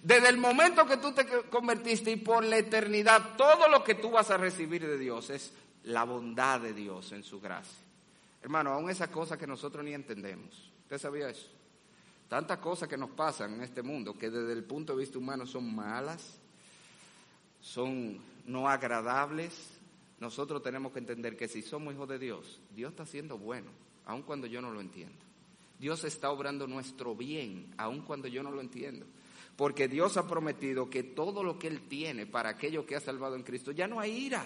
[0.02, 4.12] Desde el momento que tú te convertiste y por la eternidad, todo lo que tú
[4.12, 7.84] vas a recibir de Dios es la bondad de Dios en su gracia.
[8.42, 10.72] Hermano, aún esa cosa que nosotros ni entendemos.
[10.84, 11.48] ¿Usted sabía eso?
[12.28, 15.46] Tantas cosas que nos pasan en este mundo que desde el punto de vista humano
[15.46, 16.40] son malas,
[17.62, 19.80] son no agradables.
[20.20, 23.72] Nosotros tenemos que entender que si somos hijos de Dios, Dios está siendo bueno,
[24.06, 25.20] aun cuando yo no lo entiendo.
[25.80, 29.06] Dios está obrando nuestro bien, aun cuando yo no lo entiendo.
[29.56, 33.36] Porque Dios ha prometido que todo lo que Él tiene para aquello que ha salvado
[33.36, 34.46] en Cristo, ya no hay ira.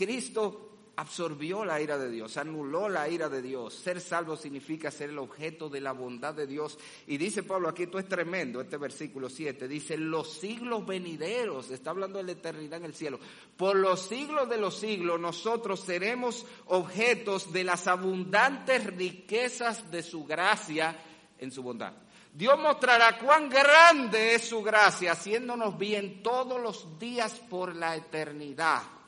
[0.00, 3.74] Cristo absorbió la ira de Dios, anuló la ira de Dios.
[3.74, 6.78] Ser salvo significa ser el objeto de la bondad de Dios.
[7.06, 11.90] Y dice Pablo, aquí esto es tremendo, este versículo 7, dice, los siglos venideros, está
[11.90, 13.20] hablando de la eternidad en el cielo,
[13.58, 20.24] por los siglos de los siglos nosotros seremos objetos de las abundantes riquezas de su
[20.24, 20.98] gracia
[21.36, 21.92] en su bondad.
[22.32, 28.99] Dios mostrará cuán grande es su gracia, haciéndonos bien todos los días por la eternidad.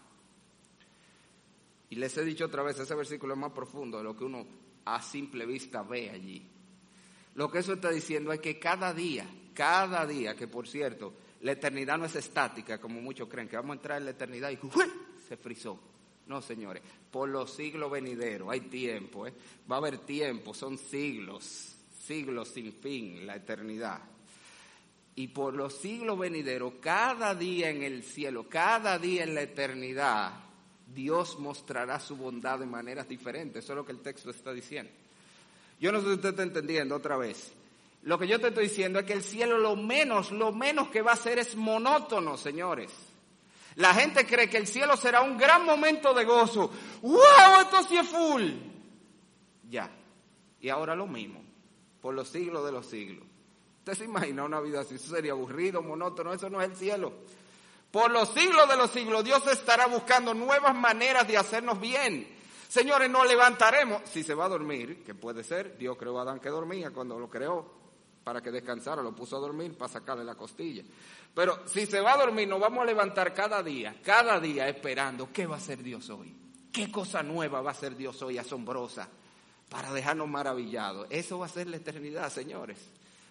[1.92, 4.46] Y les he dicho otra vez, ese versículo es más profundo de lo que uno
[4.86, 6.42] a simple vista ve allí.
[7.34, 11.52] Lo que eso está diciendo es que cada día, cada día, que por cierto, la
[11.52, 14.58] eternidad no es estática, como muchos creen, que vamos a entrar en la eternidad y
[15.28, 15.78] se frizó.
[16.28, 19.34] No, señores, por los siglos venideros, hay tiempo, ¿eh?
[19.70, 21.76] va a haber tiempo, son siglos,
[22.06, 24.00] siglos sin fin, la eternidad.
[25.14, 30.51] Y por los siglos venideros, cada día en el cielo, cada día en la eternidad,
[30.94, 33.64] Dios mostrará su bondad de maneras diferentes.
[33.64, 34.92] Eso es lo que el texto está diciendo.
[35.80, 37.52] Yo no sé si usted está entendiendo otra vez.
[38.02, 41.02] Lo que yo te estoy diciendo es que el cielo lo menos, lo menos que
[41.02, 42.90] va a ser es monótono, señores.
[43.76, 46.70] La gente cree que el cielo será un gran momento de gozo.
[47.00, 47.60] ¡Wow!
[47.62, 48.50] Esto sí es full.
[49.70, 49.90] Ya.
[50.60, 51.42] Y ahora lo mismo,
[52.00, 53.24] por los siglos de los siglos.
[53.78, 54.96] ¿Usted se imagina una vida así?
[54.96, 56.32] Eso sería aburrido, monótono.
[56.32, 57.12] Eso no es el cielo.
[57.92, 62.26] Por los siglos de los siglos, Dios estará buscando nuevas maneras de hacernos bien.
[62.66, 64.00] Señores, nos levantaremos.
[64.08, 67.18] Si se va a dormir, que puede ser, Dios creó a Adán que dormía cuando
[67.18, 67.70] lo creó,
[68.24, 70.82] para que descansara, lo puso a dormir para sacarle la costilla.
[71.34, 75.28] Pero si se va a dormir, nos vamos a levantar cada día, cada día esperando,
[75.30, 76.34] ¿qué va a hacer Dios hoy?
[76.72, 79.06] ¿Qué cosa nueva va a hacer Dios hoy asombrosa
[79.68, 81.08] para dejarnos maravillados?
[81.10, 82.78] Eso va a ser la eternidad, señores.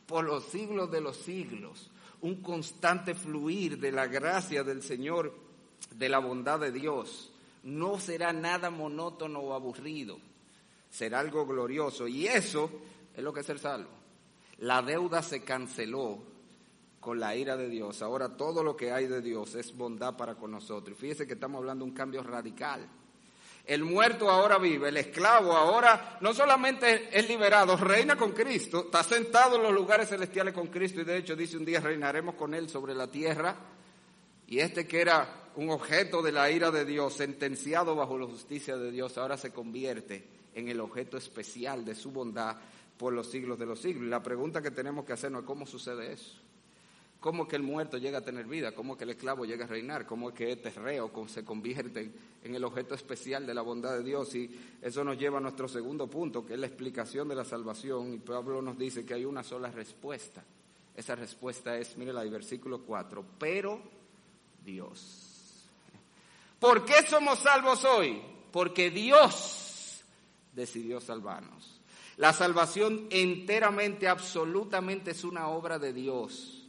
[0.06, 1.90] Por los siglos de los siglos,
[2.22, 5.34] un constante fluir de la gracia del Señor,
[5.96, 7.32] de la bondad de Dios
[7.64, 10.20] no será nada monótono o aburrido,
[10.90, 12.08] será algo glorioso.
[12.08, 12.72] Y eso
[13.16, 13.90] es lo que es el salvo.
[14.60, 16.20] La deuda se canceló
[17.00, 18.02] con la ira de Dios.
[18.02, 20.98] Ahora todo lo que hay de Dios es bondad para con nosotros.
[20.98, 22.88] Y fíjese que estamos hablando de un cambio radical.
[23.66, 29.04] El muerto ahora vive, el esclavo ahora no solamente es liberado, reina con Cristo, está
[29.04, 32.54] sentado en los lugares celestiales con Cristo y de hecho dice un día reinaremos con
[32.54, 33.56] Él sobre la tierra.
[34.48, 38.78] Y este que era un objeto de la ira de Dios, sentenciado bajo la justicia
[38.78, 42.58] de Dios, ahora se convierte en el objeto especial de su bondad
[42.98, 44.06] por los siglos de los siglos.
[44.06, 46.36] Y la pregunta que tenemos que hacernos es cómo sucede eso.
[47.22, 48.72] ¿Cómo que el muerto llega a tener vida?
[48.72, 50.08] ¿Cómo que el esclavo llega a reinar?
[50.08, 52.12] ¿Cómo es que este reo se convierte
[52.44, 54.34] en el objeto especial de la bondad de Dios?
[54.34, 54.50] Y
[54.82, 58.16] eso nos lleva a nuestro segundo punto, que es la explicación de la salvación.
[58.16, 60.44] Y Pablo nos dice que hay una sola respuesta.
[60.96, 63.80] Esa respuesta es, mire la versículo 4, pero
[64.66, 65.68] Dios.
[66.60, 68.20] ¿Por qué somos salvos hoy?
[68.52, 70.02] Porque Dios
[70.54, 71.82] decidió salvarnos.
[72.18, 76.61] La salvación enteramente, absolutamente es una obra de Dios.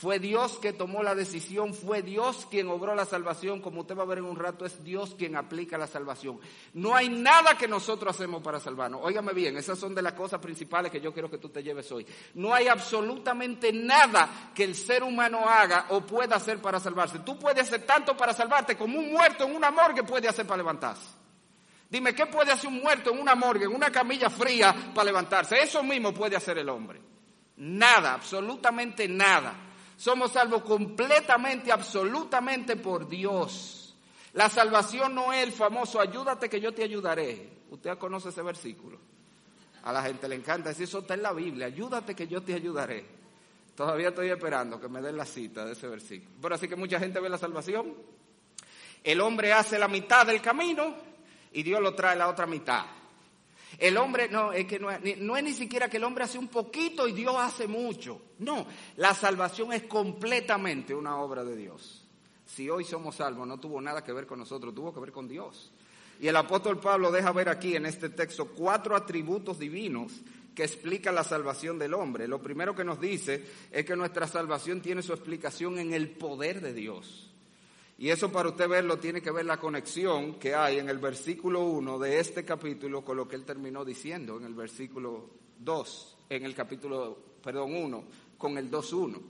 [0.00, 4.04] Fue Dios que tomó la decisión, fue Dios quien obró la salvación, como usted va
[4.04, 6.40] a ver en un rato, es Dios quien aplica la salvación.
[6.72, 9.02] No hay nada que nosotros hacemos para salvarnos.
[9.04, 11.92] Óigame bien, esas son de las cosas principales que yo quiero que tú te lleves
[11.92, 12.06] hoy.
[12.32, 17.18] No hay absolutamente nada que el ser humano haga o pueda hacer para salvarse.
[17.18, 20.56] Tú puedes hacer tanto para salvarte como un muerto en una morgue puede hacer para
[20.56, 21.10] levantarse.
[21.90, 25.60] Dime, ¿qué puede hacer un muerto en una morgue, en una camilla fría para levantarse?
[25.60, 27.02] Eso mismo puede hacer el hombre.
[27.58, 29.66] Nada, absolutamente nada.
[30.00, 33.94] Somos salvos completamente, absolutamente por Dios.
[34.32, 37.50] La salvación no es el famoso ayúdate que yo te ayudaré.
[37.68, 38.98] Usted conoce ese versículo.
[39.82, 42.54] A la gente le encanta decir, eso está en la Biblia, ayúdate que yo te
[42.54, 43.04] ayudaré.
[43.76, 46.30] Todavía estoy esperando que me den la cita de ese versículo.
[46.40, 47.94] Pero así que mucha gente ve la salvación.
[49.04, 50.94] El hombre hace la mitad del camino
[51.52, 52.86] y Dios lo trae la otra mitad.
[53.80, 54.88] El hombre, no, es que no,
[55.18, 58.20] no es ni siquiera que el hombre hace un poquito y Dios hace mucho.
[58.38, 58.66] No,
[58.96, 62.04] la salvación es completamente una obra de Dios.
[62.44, 65.26] Si hoy somos salvos, no tuvo nada que ver con nosotros, tuvo que ver con
[65.26, 65.72] Dios.
[66.20, 70.12] Y el apóstol Pablo deja ver aquí en este texto cuatro atributos divinos
[70.54, 72.28] que explican la salvación del hombre.
[72.28, 76.60] Lo primero que nos dice es que nuestra salvación tiene su explicación en el poder
[76.60, 77.29] de Dios.
[78.00, 81.64] Y eso para usted verlo tiene que ver la conexión que hay en el versículo
[81.64, 86.46] 1 de este capítulo con lo que él terminó diciendo en el versículo 2, en
[86.46, 88.04] el capítulo, perdón, 1,
[88.38, 89.20] con el 2.1.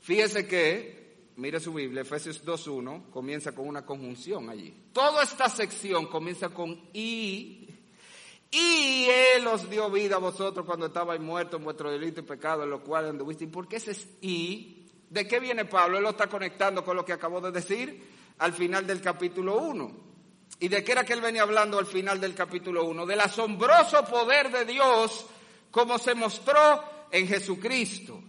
[0.00, 4.72] Fíjese que, mire su Biblia, Efesios 2.1 comienza con una conjunción allí.
[4.92, 7.68] Toda esta sección comienza con y.
[8.52, 12.62] Y Él os dio vida a vosotros cuando estabais muertos en vuestro delito y pecado,
[12.62, 13.42] en lo cual anduviste.
[13.42, 14.86] ¿Y por qué ese es y?
[15.08, 15.96] ¿De qué viene Pablo?
[15.96, 20.10] Él lo está conectando con lo que acabó de decir al final del capítulo 1.
[20.60, 23.06] ¿Y de qué era que él venía hablando al final del capítulo 1?
[23.06, 25.26] Del asombroso poder de Dios
[25.70, 28.20] como se mostró en Jesucristo.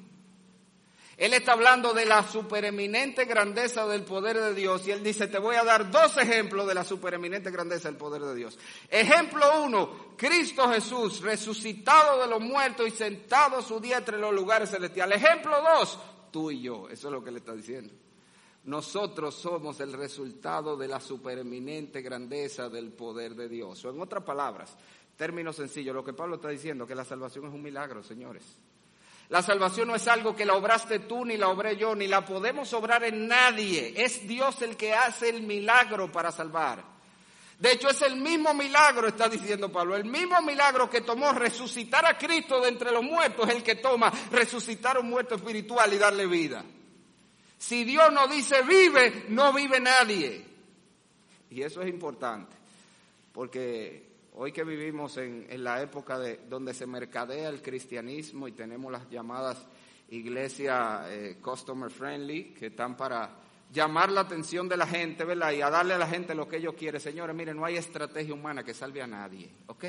[1.18, 5.38] Él está hablando de la supereminente grandeza del poder de Dios y él dice, te
[5.38, 8.58] voy a dar dos ejemplos de la supereminente grandeza del poder de Dios.
[8.90, 14.34] Ejemplo uno, Cristo Jesús resucitado de los muertos y sentado a su diestra en los
[14.34, 15.24] lugares celestiales.
[15.24, 16.00] Ejemplo dos,
[16.32, 17.94] tú y yo, eso es lo que él está diciendo.
[18.64, 23.84] Nosotros somos el resultado de la supereminente grandeza del poder de Dios.
[23.86, 24.78] O en otras palabras,
[25.18, 28.44] término sencillo, lo que Pablo está diciendo, que la salvación es un milagro, señores.
[29.30, 32.26] La salvación no es algo que la obraste tú ni la obré yo, ni la
[32.26, 33.94] podemos obrar en nadie.
[33.96, 36.84] Es Dios el que hace el milagro para salvar.
[37.58, 42.06] De hecho, es el mismo milagro, está diciendo Pablo, el mismo milagro que tomó resucitar
[42.06, 45.94] a Cristo de entre los muertos, es el que toma resucitar a un muerto espiritual
[45.94, 46.66] y darle vida.
[47.62, 50.44] Si Dios no dice vive, no vive nadie.
[51.52, 52.56] Y eso es importante,
[53.32, 58.92] porque hoy que vivimos en, la época de, donde se mercadea el cristianismo y tenemos
[58.92, 59.64] las llamadas
[60.10, 63.30] iglesias eh, customer friendly, que están para
[63.72, 65.52] llamar la atención de la gente, ¿verdad?
[65.52, 67.00] Y a darle a la gente lo que ellos quieren.
[67.00, 69.86] Señores, miren, no hay estrategia humana que salve a nadie, ¿ok?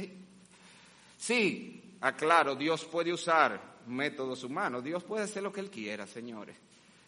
[1.16, 6.54] Sí, aclaro, Dios puede usar métodos humanos, Dios puede hacer lo que Él quiera, señores.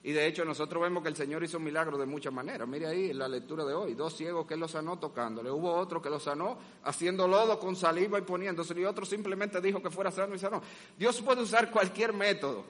[0.06, 2.68] Y de hecho nosotros vemos que el Señor hizo milagros de muchas maneras.
[2.68, 5.50] Mire ahí en la lectura de hoy, dos ciegos que Él los sanó tocándole.
[5.50, 8.78] Hubo otro que los sanó haciendo lodo con saliva y poniéndose.
[8.78, 10.60] Y otro simplemente dijo que fuera sano y sanó.
[10.98, 12.66] Dios puede usar cualquier método.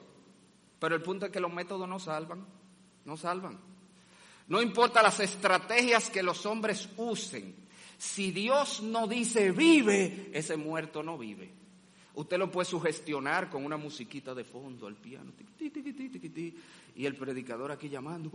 [0.79, 2.45] Pero el punto es que los métodos no salvan.
[3.03, 3.59] No salvan.
[4.47, 7.53] No importa las estrategias que los hombres usen,
[7.97, 11.51] si Dios no dice vive, ese muerto no vive.
[12.15, 15.31] Usted lo puede sugestionar con una musiquita de fondo, al piano,
[16.95, 18.31] y el predicador aquí llamando,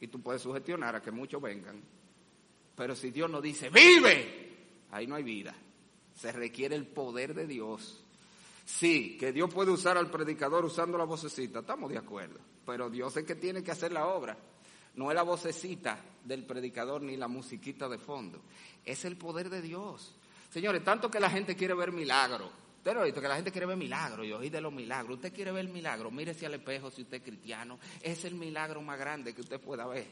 [0.00, 1.80] y tú puedes sugestionar a que muchos vengan.
[2.76, 4.54] Pero si Dios no dice vive,
[4.90, 5.54] ahí no hay vida.
[6.14, 8.04] Se requiere el poder de Dios
[8.66, 13.16] Sí, que Dios puede usar al predicador usando la vocecita, estamos de acuerdo, pero Dios
[13.16, 14.36] es que tiene que hacer la obra.
[14.96, 18.40] No es la vocecita del predicador ni la musiquita de fondo,
[18.84, 20.14] es el poder de Dios.
[20.50, 22.50] Señores, tanto que la gente quiere ver milagros.
[22.78, 25.16] Usted lo ha visto, que la gente quiere ver milagros y oír de los milagros.
[25.16, 27.78] Usted quiere ver milagros, mírese al espejo si usted es cristiano.
[28.00, 30.06] Es el milagro más grande que usted pueda ver.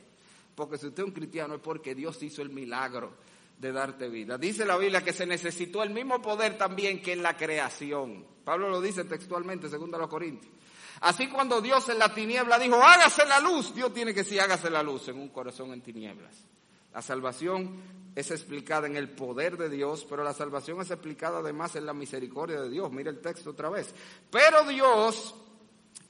[0.55, 3.15] Porque si usted es un cristiano es porque Dios hizo el milagro
[3.59, 4.37] de darte vida.
[4.39, 8.27] Dice la Biblia que se necesitó el mismo poder también que en la creación.
[8.45, 10.53] Pablo lo dice textualmente, segundo a los Corintios.
[11.01, 14.71] Así cuando Dios en la tiniebla dijo, hágase la luz, Dios tiene que decir, hágase
[14.71, 16.47] la luz en un corazón en tinieblas.
[16.93, 17.81] La salvación
[18.15, 21.93] es explicada en el poder de Dios, pero la salvación es explicada además en la
[21.93, 22.93] misericordia de Dios.
[22.93, 23.93] Mira el texto otra vez.
[24.31, 25.35] Pero Dios,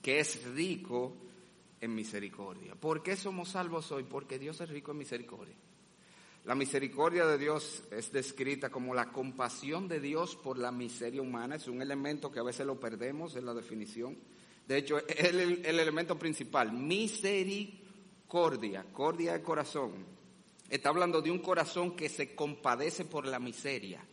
[0.03, 1.17] que es rico
[1.81, 2.75] en misericordia.
[2.75, 4.05] ¿Por qué somos salvos hoy?
[4.05, 5.57] Porque Dios es rico en misericordia.
[6.45, 11.57] La misericordia de Dios es descrita como la compasión de Dios por la miseria humana.
[11.57, 14.19] Es un elemento que a veces lo perdemos en la definición.
[14.67, 16.73] De hecho, es el, elemento principal.
[16.73, 20.15] Misericordia, cordia de corazón.
[20.69, 24.05] Está hablando de un corazón que se compadece por la miseria.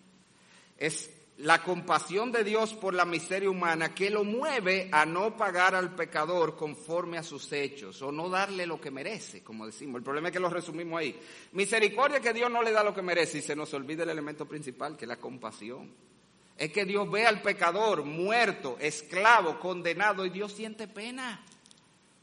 [0.78, 5.74] Es la compasión de Dios por la miseria humana que lo mueve a no pagar
[5.74, 10.00] al pecador conforme a sus hechos o no darle lo que merece, como decimos.
[10.00, 11.20] El problema es que lo resumimos ahí.
[11.54, 14.46] Misericordia que Dios no le da lo que merece y se nos olvida el elemento
[14.46, 16.11] principal que es la compasión.
[16.58, 21.44] Es que Dios ve al pecador muerto, esclavo, condenado y Dios siente pena.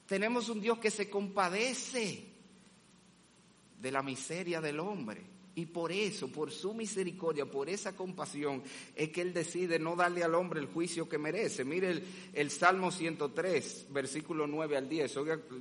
[0.06, 2.24] Tenemos un Dios que se compadece
[3.80, 5.38] de la miseria del hombre.
[5.54, 8.62] Y por eso, por su misericordia, por esa compasión,
[8.94, 11.64] es que Él decide no darle al hombre el juicio que merece.
[11.64, 12.00] Mire
[12.32, 15.14] el, Salmo 103, versículo 9 al 10.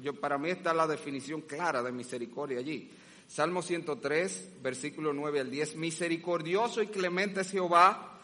[0.03, 2.91] yo, para mí está la definición clara de misericordia allí.
[3.27, 5.75] Salmo 103, versículo 9 al 10.
[5.77, 8.16] Misericordioso y clemente es Jehová,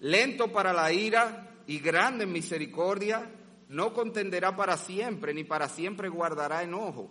[0.00, 3.30] lento para la ira y grande en misericordia,
[3.68, 7.10] no contenderá para siempre, ni para siempre guardará enojo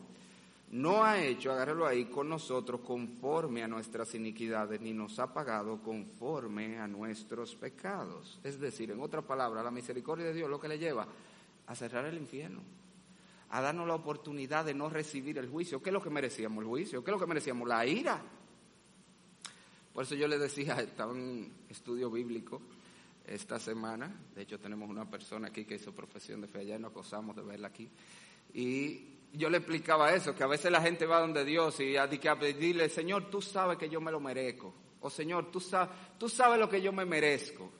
[0.70, 5.82] no ha hecho, agárralo ahí, con nosotros conforme a nuestras iniquidades, ni nos ha pagado
[5.82, 8.40] conforme a nuestros pecados.
[8.44, 11.08] Es decir, en otra palabra, la misericordia de Dios lo que le lleva
[11.68, 12.62] a cerrar el infierno,
[13.50, 15.82] a darnos la oportunidad de no recibir el juicio.
[15.82, 16.62] ¿Qué es lo que merecíamos?
[16.64, 17.02] El juicio.
[17.02, 17.66] ¿Qué es lo que merecíamos?
[17.66, 18.22] La ira.
[19.94, 22.62] Por eso yo le decía, estaba en estudio bíblico
[23.28, 26.80] esta semana, de hecho tenemos una persona aquí que hizo profesión de fe allá y
[26.80, 27.90] nos acosamos de verla aquí,
[28.54, 32.08] y yo le explicaba eso, que a veces la gente va donde Dios y a,
[32.08, 34.74] pedirle, Señor, tú sabes que yo me lo merezco.
[35.02, 37.72] O Señor, tú sabes, tú sabes lo que yo me merezco.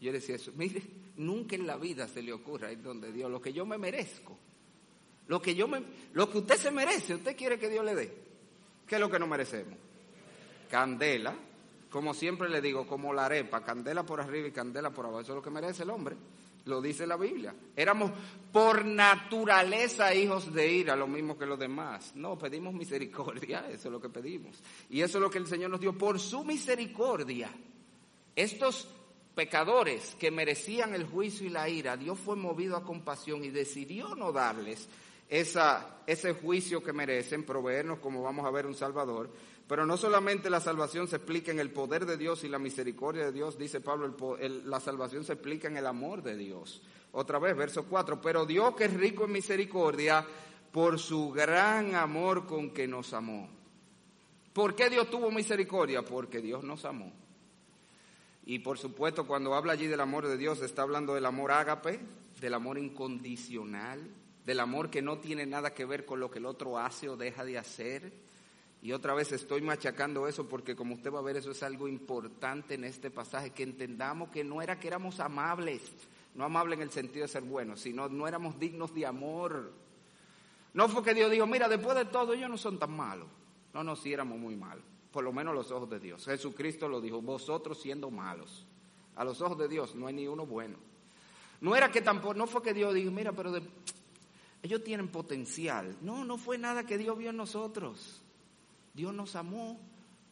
[0.00, 0.82] Yo decía eso, mire,
[1.16, 4.38] nunca en la vida se le ocurra ir donde Dios, lo que yo me merezco.
[5.28, 5.82] Lo que, yo me,
[6.12, 8.14] lo que usted se merece, usted quiere que Dios le dé.
[8.86, 9.78] ¿Qué es lo que no merecemos?
[10.70, 11.34] Candela,
[11.90, 15.20] como siempre le digo, como la arepa, candela por arriba y candela por abajo.
[15.20, 16.16] Eso es lo que merece el hombre.
[16.66, 17.54] Lo dice la Biblia.
[17.74, 18.10] Éramos
[18.52, 22.12] por naturaleza hijos de ira, lo mismo que los demás.
[22.14, 24.62] No, pedimos misericordia, eso es lo que pedimos.
[24.90, 27.50] Y eso es lo que el Señor nos dio por su misericordia.
[28.36, 28.88] Estos
[29.34, 34.14] pecadores que merecían el juicio y la ira, Dios fue movido a compasión y decidió
[34.14, 34.88] no darles
[35.28, 39.30] ese juicio que merecen, proveernos, como vamos a ver, un Salvador.
[39.68, 43.26] Pero no solamente la salvación se explica en el poder de Dios y la misericordia
[43.26, 46.80] de Dios, dice Pablo, la salvación se explica en el amor de Dios.
[47.12, 50.26] Otra vez, verso 4, pero Dios que es rico en misericordia,
[50.72, 53.48] por su gran amor con que nos amó.
[54.52, 56.02] ¿Por qué Dios tuvo misericordia?
[56.02, 57.12] Porque Dios nos amó.
[58.44, 62.00] Y por supuesto, cuando habla allí del amor de Dios, está hablando del amor ágape,
[62.40, 64.00] del amor incondicional,
[64.44, 67.16] del amor que no tiene nada que ver con lo que el otro hace o
[67.16, 68.12] deja de hacer.
[68.80, 71.88] Y otra vez estoy machacando eso porque como usted va a ver, eso es algo
[71.88, 75.82] importante en este pasaje, que entendamos que no era que éramos amables,
[76.34, 79.72] no amables en el sentido de ser buenos, sino no éramos dignos de amor.
[80.74, 83.28] No fue que Dios dijo, mira, después de todo ellos no son tan malos.
[83.74, 86.24] No, no, sí éramos muy malos por lo menos a los ojos de Dios.
[86.24, 88.66] Jesucristo lo dijo, vosotros siendo malos.
[89.16, 90.76] A los ojos de Dios no hay ni uno bueno.
[91.60, 93.52] No era que tampoco, no fue que Dios dijo, mira, pero
[94.62, 95.96] ellos tienen potencial.
[96.02, 98.22] No, no fue nada que Dios vio en nosotros.
[98.98, 99.78] Dios nos amó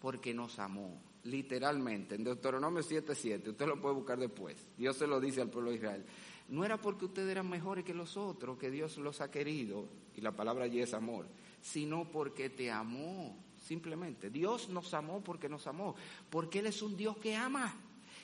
[0.00, 2.16] porque nos amó, literalmente.
[2.16, 4.56] En Deuteronomio 7:7, usted lo puede buscar después.
[4.76, 6.04] Dios se lo dice al pueblo de Israel.
[6.48, 10.20] No era porque ustedes eran mejores que los otros que Dios los ha querido, y
[10.20, 11.28] la palabra allí es amor,
[11.62, 14.30] sino porque te amó simplemente.
[14.30, 15.94] Dios nos amó porque nos amó,
[16.28, 17.72] porque Él es un Dios que ama.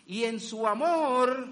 [0.09, 1.47] Y en su amor,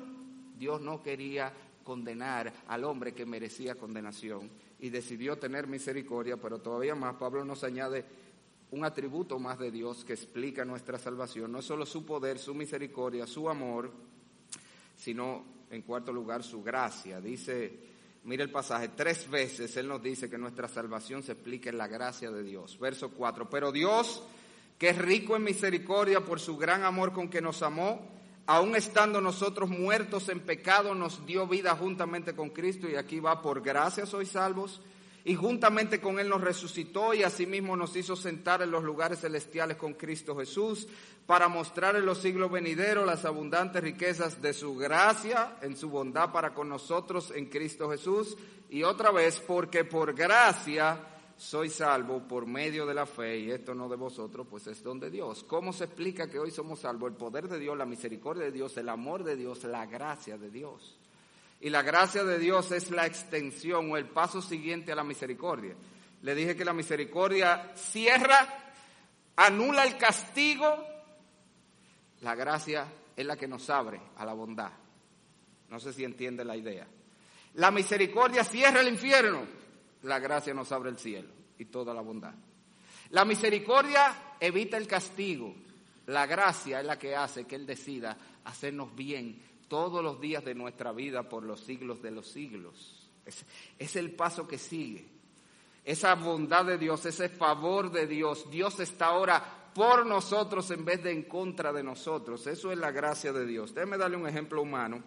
[0.58, 1.52] Dios no quería
[1.84, 7.62] condenar al hombre que merecía condenación y decidió tener misericordia, pero todavía más, Pablo nos
[7.62, 8.04] añade
[8.72, 13.26] un atributo más de Dios que explica nuestra salvación, no solo su poder, su misericordia,
[13.26, 13.90] su amor,
[14.96, 17.20] sino en cuarto lugar su gracia.
[17.20, 17.90] Dice
[18.24, 21.88] Mire el pasaje, tres veces Él nos dice que nuestra salvación se explica en la
[21.88, 22.78] gracia de Dios.
[22.78, 24.22] Verso 4, pero Dios,
[24.78, 28.06] que es rico en misericordia por su gran amor con que nos amó,
[28.44, 33.40] aun estando nosotros muertos en pecado, nos dio vida juntamente con Cristo y aquí va,
[33.40, 34.82] por gracia sois salvos
[35.24, 39.76] y juntamente con Él nos resucitó y asimismo nos hizo sentar en los lugares celestiales
[39.76, 40.86] con Cristo Jesús
[41.26, 46.32] para mostrar en los siglos venideros las abundantes riquezas de su gracia en su bondad
[46.32, 48.36] para con nosotros en Cristo Jesús
[48.70, 51.06] y otra vez porque por gracia
[51.40, 55.00] soy salvo por medio de la fe y esto no de vosotros, pues es don
[55.00, 55.42] de Dios.
[55.44, 57.10] ¿Cómo se explica que hoy somos salvos?
[57.10, 60.50] El poder de Dios, la misericordia de Dios, el amor de Dios, la gracia de
[60.50, 60.99] Dios.
[61.60, 65.74] Y la gracia de Dios es la extensión o el paso siguiente a la misericordia.
[66.22, 68.72] Le dije que la misericordia cierra,
[69.36, 70.84] anula el castigo.
[72.20, 74.72] La gracia es la que nos abre a la bondad.
[75.68, 76.86] No sé si entiende la idea.
[77.54, 79.46] La misericordia cierra el infierno.
[80.02, 82.34] La gracia nos abre el cielo y toda la bondad.
[83.10, 85.54] La misericordia evita el castigo.
[86.06, 90.52] La gracia es la que hace que Él decida hacernos bien todos los días de
[90.52, 93.08] nuestra vida por los siglos de los siglos.
[93.78, 95.06] Es, el paso que sigue.
[95.84, 98.50] Esa bondad de Dios, ese favor de Dios.
[98.50, 102.48] Dios está ahora por nosotros en vez de en contra de nosotros.
[102.48, 103.72] Eso es la gracia de Dios.
[103.72, 105.04] Déjeme darle un ejemplo humano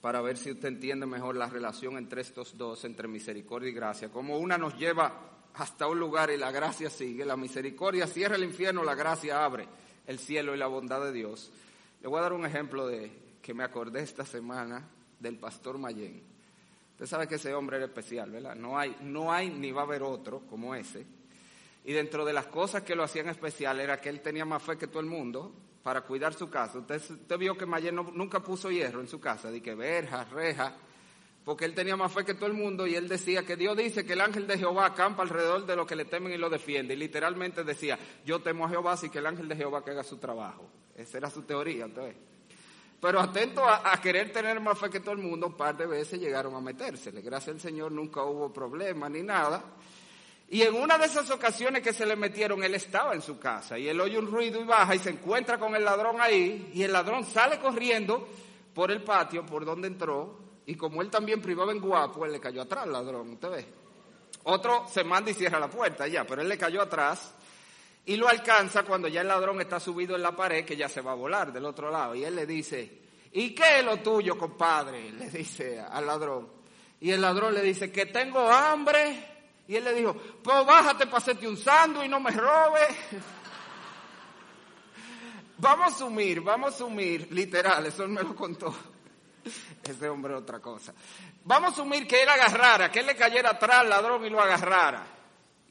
[0.00, 4.08] para ver si usted entiende mejor la relación entre estos dos, entre misericordia y gracia.
[4.10, 8.44] Como una nos lleva hasta un lugar y la gracia sigue, la misericordia cierra el
[8.44, 9.68] infierno, la gracia abre
[10.06, 11.52] el cielo y la bondad de Dios.
[12.00, 14.88] Le voy a dar un ejemplo de que me acordé esta semana
[15.18, 16.22] del pastor Mayén.
[16.92, 18.54] Usted sabe que ese hombre era especial, ¿verdad?
[18.54, 21.04] No hay, no hay ni va a haber otro como ese.
[21.84, 24.78] Y dentro de las cosas que lo hacían especial era que él tenía más fe
[24.78, 26.78] que todo el mundo para cuidar su casa.
[26.78, 27.02] Usted,
[27.38, 30.76] vio que Mayén nunca puso hierro en su casa, de que verja, reja,
[31.44, 34.06] porque él tenía más fe que todo el mundo y él decía que Dios dice
[34.06, 36.94] que el ángel de Jehová acampa alrededor de los que le temen y lo defiende.
[36.94, 40.04] Y literalmente decía, yo temo a Jehová, así que el ángel de Jehová que haga
[40.04, 40.70] su trabajo.
[40.94, 42.14] Esa era su teoría, entonces.
[43.02, 46.20] Pero atento a, querer tener más fe que todo el mundo, un par de veces
[46.20, 47.20] llegaron a metérsele.
[47.20, 49.60] Gracias al Señor nunca hubo problema ni nada.
[50.48, 53.76] Y en una de esas ocasiones que se le metieron, él estaba en su casa
[53.76, 56.84] y él oye un ruido y baja y se encuentra con el ladrón ahí y
[56.84, 58.28] el ladrón sale corriendo
[58.72, 62.38] por el patio por donde entró y como él también privaba en guapo, él le
[62.38, 63.66] cayó atrás al ladrón, ¿usted ve?
[64.44, 67.34] Otro se manda y cierra la puerta ya, pero él le cayó atrás
[68.04, 71.00] y lo alcanza cuando ya el ladrón está subido en la pared, que ya se
[71.00, 72.14] va a volar del otro lado.
[72.14, 73.00] Y él le dice,
[73.32, 75.12] ¿y qué es lo tuyo, compadre?
[75.18, 76.48] Le dice al ladrón.
[77.00, 79.30] Y el ladrón le dice, que tengo hambre.
[79.66, 82.88] Y él le dijo, pues bájate para hacerte un sándwich y no me robes.
[85.58, 88.72] vamos a sumir, vamos a sumir, literal, eso me lo contó.
[89.82, 90.94] Ese hombre otra cosa.
[91.44, 94.40] Vamos a asumir que él agarrara, que él le cayera atrás al ladrón y lo
[94.40, 95.04] agarrara.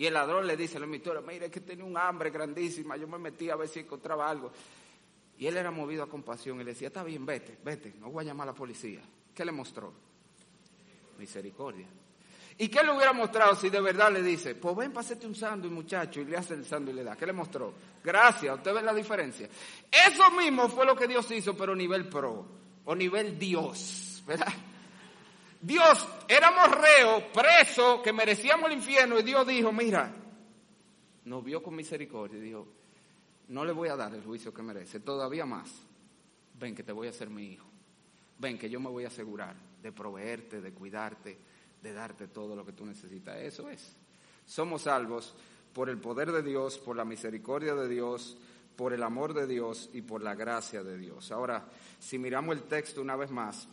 [0.02, 3.08] Y el ladrón le dice a la emisora, mire que tenía un hambre grandísima, yo
[3.08, 4.52] me metí a ver si encontraba algo.
[5.38, 8.24] Y él era movido a compasión y le decía, está bien, vete, vete, no voy
[8.24, 9.00] a llamar a la policía.
[9.36, 9.94] ¿Qué le mostró?
[11.20, 11.86] Misericordia.
[12.58, 15.72] ¿Y qué le hubiera mostrado si de verdad le dice, pues ven, pásate un sándwich,
[15.72, 17.16] muchacho, y le hace el sándwich y le da?
[17.16, 17.72] ¿Qué le mostró?
[18.04, 19.48] Gracias, ¿usted ve la diferencia?
[19.92, 22.44] Eso mismo fue lo que Dios hizo, pero nivel pro,
[22.86, 24.52] o nivel Dios, ¿verdad?
[25.62, 30.12] Dios, éramos reos, presos, que merecíamos el infierno, y Dios dijo, mira,
[31.26, 32.68] nos vio con misericordia y dijo,
[33.50, 35.70] no le voy a dar el juicio que merece, todavía más.
[36.56, 37.68] Ven que te voy a ser mi hijo.
[38.40, 41.38] Ven que yo me voy a asegurar de proveerte, de cuidarte,
[41.82, 43.38] de darte todo lo que tú necesitas.
[43.38, 43.96] Eso es.
[44.46, 45.36] Somos salvos
[45.74, 48.38] por el poder de Dios, por la misericordia de Dios,
[48.76, 51.32] por el amor de Dios y por la gracia de Dios.
[51.32, 51.68] Ahora,
[52.00, 53.68] si miramos el texto una vez más,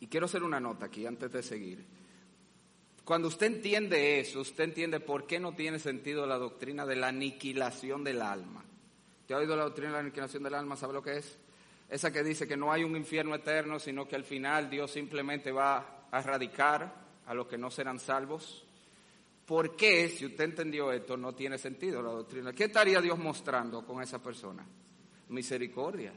[0.00, 1.84] y quiero hacer una nota aquí antes de seguir.
[3.04, 7.08] Cuando usted entiende eso, usted entiende por qué no tiene sentido la doctrina de la
[7.08, 8.64] aniquilación del alma.
[9.26, 10.76] ¿Te ha oído la doctrina de la aniquilación del alma?
[10.76, 11.38] ¿Sabe lo que es?
[11.88, 15.50] Esa que dice que no hay un infierno eterno, sino que al final Dios simplemente
[15.50, 16.94] va a erradicar
[17.26, 18.64] a los que no serán salvos.
[19.44, 22.52] ¿Por qué, si usted entendió esto, no tiene sentido la doctrina?
[22.52, 24.64] ¿Qué estaría Dios mostrando con esa persona?
[25.30, 26.12] Misericordia.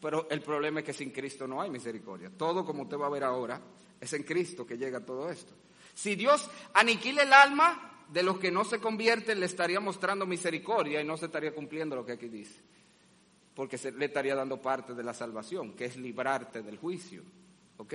[0.00, 2.30] Pero el problema es que sin Cristo no hay misericordia.
[2.36, 3.60] Todo como usted va a ver ahora,
[4.00, 5.54] es en Cristo que llega todo esto.
[5.94, 11.00] Si Dios aniquila el alma, de los que no se convierten le estaría mostrando misericordia
[11.00, 12.62] y no se estaría cumpliendo lo que aquí dice.
[13.54, 17.22] Porque se, le estaría dando parte de la salvación, que es librarte del juicio.
[17.78, 17.94] ¿Ok?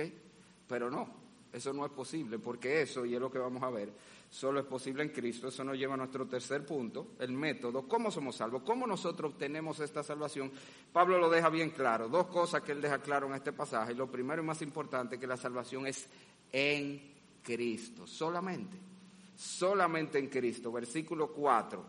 [0.68, 1.21] Pero no,
[1.52, 3.92] eso no es posible, porque eso, y es lo que vamos a ver,
[4.30, 5.48] solo es posible en Cristo.
[5.48, 7.86] Eso nos lleva a nuestro tercer punto, el método.
[7.86, 8.62] ¿Cómo somos salvos?
[8.62, 10.50] ¿Cómo nosotros obtenemos esta salvación?
[10.92, 12.08] Pablo lo deja bien claro.
[12.08, 13.94] Dos cosas que él deja claro en este pasaje.
[13.94, 16.08] Lo primero y más importante, que la salvación es
[16.52, 18.92] en Cristo, solamente
[19.42, 20.70] solamente en Cristo.
[20.72, 21.84] Versículo 4.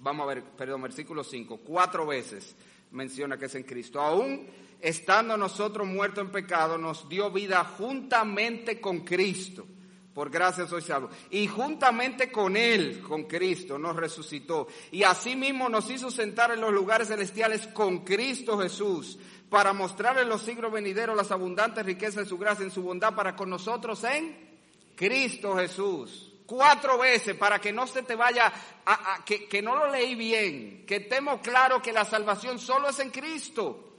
[0.00, 1.58] Vamos a ver, perdón, versículo 5.
[1.58, 2.54] Cuatro veces
[2.90, 4.00] menciona que es en Cristo.
[4.00, 4.46] Aún
[4.84, 9.66] estando nosotros muertos en pecado, nos dio vida juntamente con Cristo.
[10.12, 11.08] Por gracia soy salvo.
[11.30, 14.68] Y juntamente con Él, con Cristo, nos resucitó.
[14.92, 19.18] Y asimismo nos hizo sentar en los lugares celestiales con Cristo Jesús,
[19.48, 23.14] para mostrar en los siglos venideros las abundantes riquezas de su gracia en su bondad
[23.14, 24.36] para con nosotros en
[24.94, 28.52] Cristo Jesús cuatro veces para que no se te vaya,
[28.84, 32.98] a, que, que no lo leí bien, que estemos claro que la salvación solo es
[32.98, 33.93] en Cristo.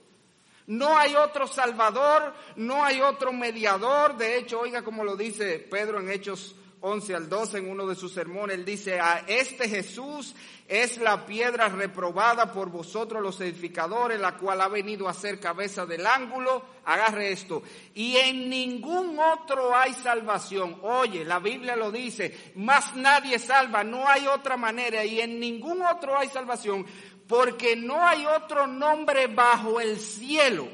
[0.67, 4.17] No hay otro Salvador, no hay otro mediador.
[4.17, 7.95] De hecho, oiga como lo dice Pedro en Hechos 11 al 12 en uno de
[7.95, 10.35] sus sermones, él dice, a este Jesús
[10.67, 15.87] es la piedra reprobada por vosotros los edificadores, la cual ha venido a ser cabeza
[15.87, 16.63] del ángulo.
[16.85, 17.63] Agarre esto.
[17.95, 20.77] Y en ningún otro hay salvación.
[20.83, 25.03] Oye, la Biblia lo dice, más nadie salva, no hay otra manera.
[25.03, 26.85] Y en ningún otro hay salvación,
[27.27, 30.67] porque no hay otro nombre bajo el cielo.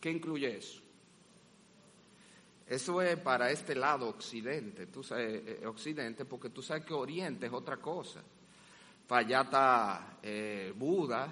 [0.00, 0.84] ¿Qué incluye eso?
[2.66, 6.94] Eso es para este lado occidente, tú sabes, eh, eh, occidente, porque tú sabes que
[6.94, 8.22] oriente es otra cosa.
[9.06, 11.28] Para eh, Buda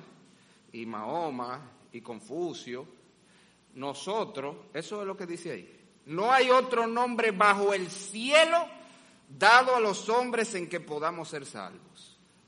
[0.73, 1.61] y Mahoma
[1.93, 2.87] y Confucio.
[3.75, 5.81] Nosotros, eso es lo que dice ahí.
[6.07, 8.59] No hay otro nombre bajo el cielo
[9.29, 11.92] dado a los hombres en que podamos ser salvos.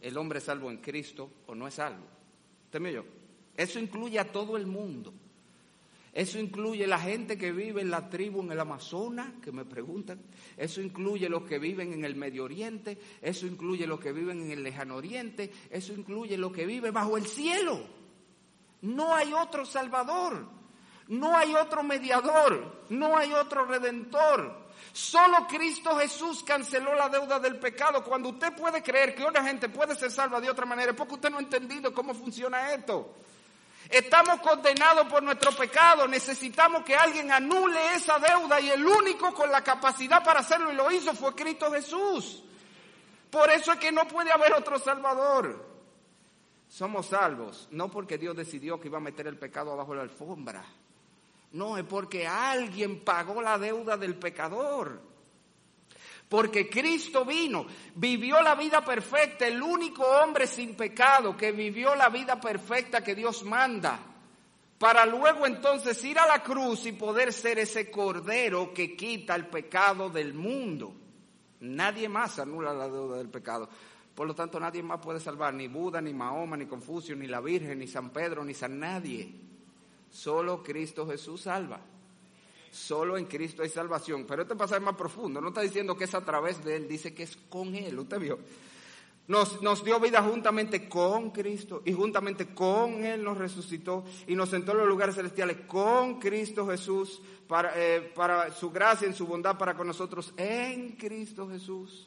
[0.04, 2.04] El hombre es salvo en Cristo o no es salvo.
[2.66, 3.04] ¿Usted yo?
[3.56, 5.14] Eso incluye a todo el mundo.
[6.12, 10.20] Eso incluye la gente que vive en la tribu en el Amazonas, que me preguntan.
[10.58, 12.98] Eso incluye los que viven en el Medio Oriente.
[13.22, 15.50] Eso incluye los que viven en el Lejano Oriente.
[15.70, 17.80] Eso incluye los que viven bajo el cielo.
[18.82, 20.46] No hay otro Salvador.
[21.08, 22.84] No hay otro mediador.
[22.90, 24.63] No hay otro redentor.
[24.92, 28.04] Solo Cristo Jesús canceló la deuda del pecado.
[28.04, 31.14] Cuando usted puede creer que una gente puede ser salva de otra manera, es porque
[31.14, 33.14] usted no ha entendido cómo funciona esto.
[33.88, 36.08] Estamos condenados por nuestro pecado.
[36.08, 40.76] Necesitamos que alguien anule esa deuda y el único con la capacidad para hacerlo y
[40.76, 42.42] lo hizo fue Cristo Jesús.
[43.30, 45.74] Por eso es que no puede haber otro Salvador.
[46.68, 50.64] Somos salvos, no porque Dios decidió que iba a meter el pecado abajo la alfombra.
[51.54, 55.00] No, es porque alguien pagó la deuda del pecador.
[56.28, 62.08] Porque Cristo vino, vivió la vida perfecta, el único hombre sin pecado que vivió la
[62.08, 64.00] vida perfecta que Dios manda,
[64.78, 69.46] para luego entonces ir a la cruz y poder ser ese cordero que quita el
[69.46, 70.92] pecado del mundo.
[71.60, 73.68] Nadie más anula la deuda del pecado.
[74.12, 77.40] Por lo tanto, nadie más puede salvar, ni Buda, ni Mahoma, ni Confucio, ni la
[77.40, 79.53] Virgen, ni San Pedro, ni San Nadie.
[80.14, 81.80] Solo Cristo Jesús salva.
[82.70, 84.24] Solo en Cristo hay salvación.
[84.28, 85.40] Pero este pasaje es más profundo.
[85.40, 87.98] No está diciendo que es a través de Él, dice que es con Él.
[87.98, 88.38] ¿Usted vio?
[89.26, 94.50] Nos, nos, dio vida juntamente con Cristo y juntamente con Él nos resucitó y nos
[94.50, 99.26] sentó en los lugares celestiales con Cristo Jesús para, eh, para su gracia y su
[99.26, 102.06] bondad para con nosotros en Cristo Jesús.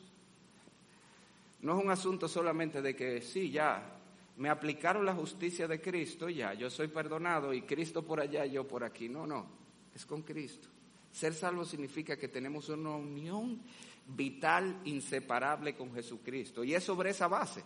[1.62, 3.97] No es un asunto solamente de que sí, ya,
[4.38, 8.68] me aplicaron la justicia de Cristo, ya, yo soy perdonado y Cristo por allá yo
[8.68, 9.10] por aquí.
[9.10, 9.48] No, no,
[9.94, 10.68] es con Cristo.
[11.12, 13.60] Ser salvo significa que tenemos una unión
[14.08, 16.64] vital, inseparable con Jesucristo.
[16.64, 17.64] Y es sobre esa base.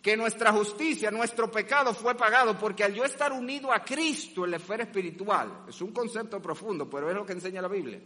[0.00, 4.52] Que nuestra justicia, nuestro pecado fue pagado porque al yo estar unido a Cristo en
[4.52, 8.00] la esfera espiritual, es un concepto profundo, pero es lo que enseña la Biblia.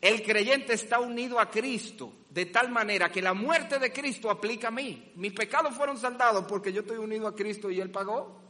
[0.00, 4.68] El creyente está unido a Cristo de tal manera que la muerte de Cristo aplica
[4.68, 5.12] a mí.
[5.16, 8.40] Mis pecados fueron saldados porque yo estoy unido a Cristo y Él pagó.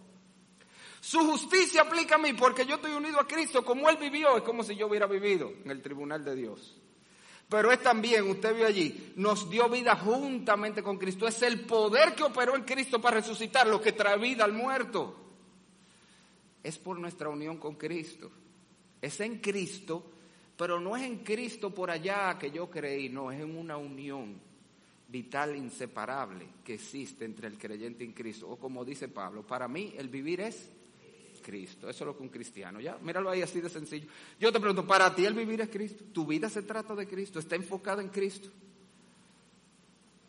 [1.00, 3.64] Su justicia aplica a mí porque yo estoy unido a Cristo.
[3.64, 6.76] Como Él vivió, es como si yo hubiera vivido en el tribunal de Dios.
[7.48, 11.26] Pero es también, usted vio allí, nos dio vida juntamente con Cristo.
[11.26, 15.16] Es el poder que operó en Cristo para resucitar lo que trae vida al muerto.
[16.62, 18.30] Es por nuestra unión con Cristo.
[19.02, 20.12] Es en Cristo,
[20.60, 24.38] pero no es en Cristo por allá que yo creí, no, es en una unión
[25.08, 28.46] vital inseparable que existe entre el creyente y Cristo.
[28.46, 30.68] O como dice Pablo, para mí el vivir es
[31.42, 31.88] Cristo.
[31.88, 34.06] Eso es lo que un cristiano, ya, míralo ahí así de sencillo.
[34.38, 36.04] Yo te pregunto, para ti el vivir es Cristo.
[36.12, 38.50] Tu vida se trata de Cristo, está enfocada en Cristo.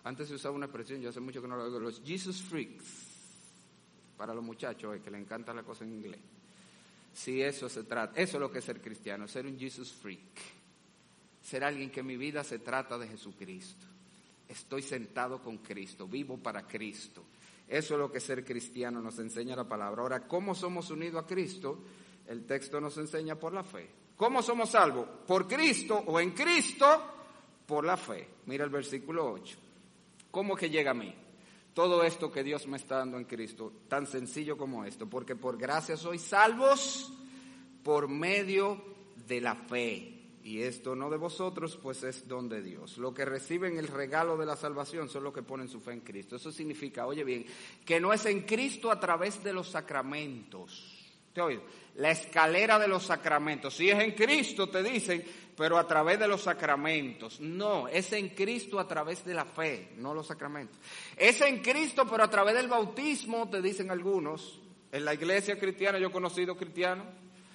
[0.06, 2.86] Antes se usaba una expresión, yo hace mucho que no lo oigo, los Jesus freaks.
[4.16, 6.22] Para los muchachos que le encanta la cosa en inglés.
[7.14, 10.40] Si eso se trata, eso es lo que es ser cristiano, ser un Jesus freak.
[11.42, 13.86] Ser alguien que mi vida se trata de Jesucristo.
[14.48, 17.24] Estoy sentado con Cristo, vivo para Cristo.
[17.68, 20.02] Eso es lo que ser cristiano nos enseña la palabra.
[20.02, 21.80] Ahora, ¿cómo somos unidos a Cristo?
[22.28, 23.90] El texto nos enseña por la fe.
[24.18, 25.08] ¿Cómo somos salvos?
[25.26, 26.86] Por Cristo o en Cristo,
[27.66, 28.28] por la fe.
[28.46, 29.58] Mira el versículo 8.
[30.30, 31.14] ¿Cómo que llega a mí?
[31.74, 35.58] Todo esto que Dios me está dando en Cristo, tan sencillo como esto, porque por
[35.58, 37.14] gracia sois salvos
[37.84, 38.84] por medio
[39.28, 40.18] de la fe.
[40.44, 42.98] Y esto no de vosotros, pues es don de Dios.
[42.98, 46.02] Lo que reciben el regalo de la salvación son los que ponen su fe en
[46.02, 46.36] Cristo.
[46.36, 47.46] Eso significa, oye bien,
[47.86, 50.98] que no es en Cristo a través de los sacramentos.
[51.32, 51.62] ¿Te oído?
[51.96, 53.76] La escalera de los sacramentos.
[53.76, 55.24] Si es en Cristo, te dicen,
[55.62, 57.40] pero a través de los sacramentos.
[57.40, 60.80] No, es en Cristo a través de la fe, no los sacramentos.
[61.16, 64.60] Es en Cristo, pero a través del bautismo, te dicen algunos.
[64.92, 67.06] En la iglesia cristiana yo he conocido cristianos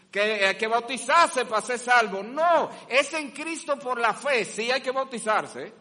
[0.08, 2.22] que eh, que bautizarse para ser salvo.
[2.22, 4.44] No, es en Cristo por la fe.
[4.44, 5.72] Sí hay que bautizarse.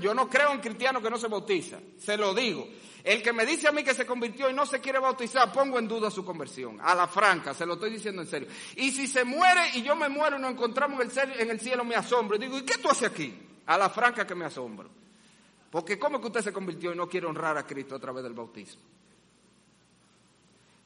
[0.00, 2.66] yo no creo en cristiano que no se bautiza, se lo digo.
[3.02, 5.78] El que me dice a mí que se convirtió y no se quiere bautizar, pongo
[5.78, 6.78] en duda su conversión.
[6.80, 8.48] A la franca, se lo estoy diciendo en serio.
[8.76, 11.94] Y si se muere y yo me muero y nos encontramos en el cielo, me
[11.94, 12.36] asombro.
[12.36, 13.34] Y digo, ¿y qué tú haces aquí?
[13.66, 14.90] A la franca que me asombro.
[15.70, 18.34] Porque ¿cómo que usted se convirtió y no quiere honrar a Cristo a través del
[18.34, 18.82] bautismo?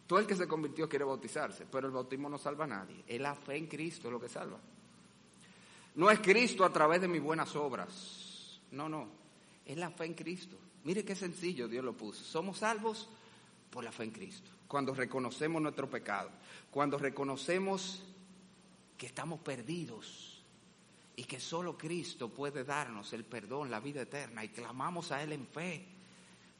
[0.06, 3.02] Todo el que se convirtió quiere bautizarse, pero el bautismo no salva a nadie.
[3.06, 4.58] Es la fe en Cristo lo que salva.
[5.94, 8.60] No es Cristo a través de mis buenas obras.
[8.72, 9.08] No, no.
[9.64, 10.56] Es la fe en Cristo.
[10.84, 12.22] Mire qué sencillo Dios lo puso.
[12.24, 13.08] Somos salvos
[13.70, 14.50] por la fe en Cristo.
[14.68, 16.30] Cuando reconocemos nuestro pecado.
[16.70, 18.02] Cuando reconocemos
[18.96, 20.42] que estamos perdidos
[21.16, 24.44] y que solo Cristo puede darnos el perdón, la vida eterna.
[24.44, 25.86] Y clamamos a Él en fe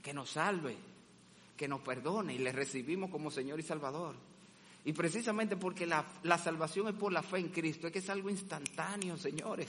[0.03, 0.77] que nos salve
[1.57, 4.16] que nos perdone y le recibimos como Señor y Salvador.
[4.85, 6.05] Y precisamente porque la,
[6.39, 9.68] salvación es por la fe en Cristo, es que es algo instantáneo, señores.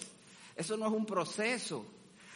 [0.55, 1.85] Eso no es un proceso.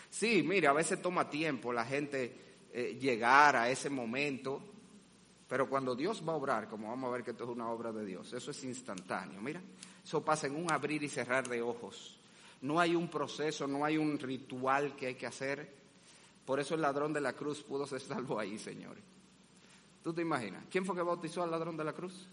[0.09, 2.35] Sí, mira, a veces toma tiempo la gente
[2.73, 4.61] eh, llegar a ese momento,
[5.47, 7.91] pero cuando Dios va a obrar, como vamos a ver que esto es una obra
[7.91, 9.41] de Dios, eso es instantáneo.
[9.41, 9.61] Mira,
[10.03, 12.19] eso pasa en un abrir y cerrar de ojos.
[12.61, 15.77] No hay un proceso, no hay un ritual que hay que hacer.
[16.45, 19.03] Por eso el ladrón de la cruz pudo ser salvo ahí, señores.
[20.03, 20.65] ¿Tú te imaginas?
[20.69, 22.27] ¿Quién fue que bautizó al ladrón de la cruz?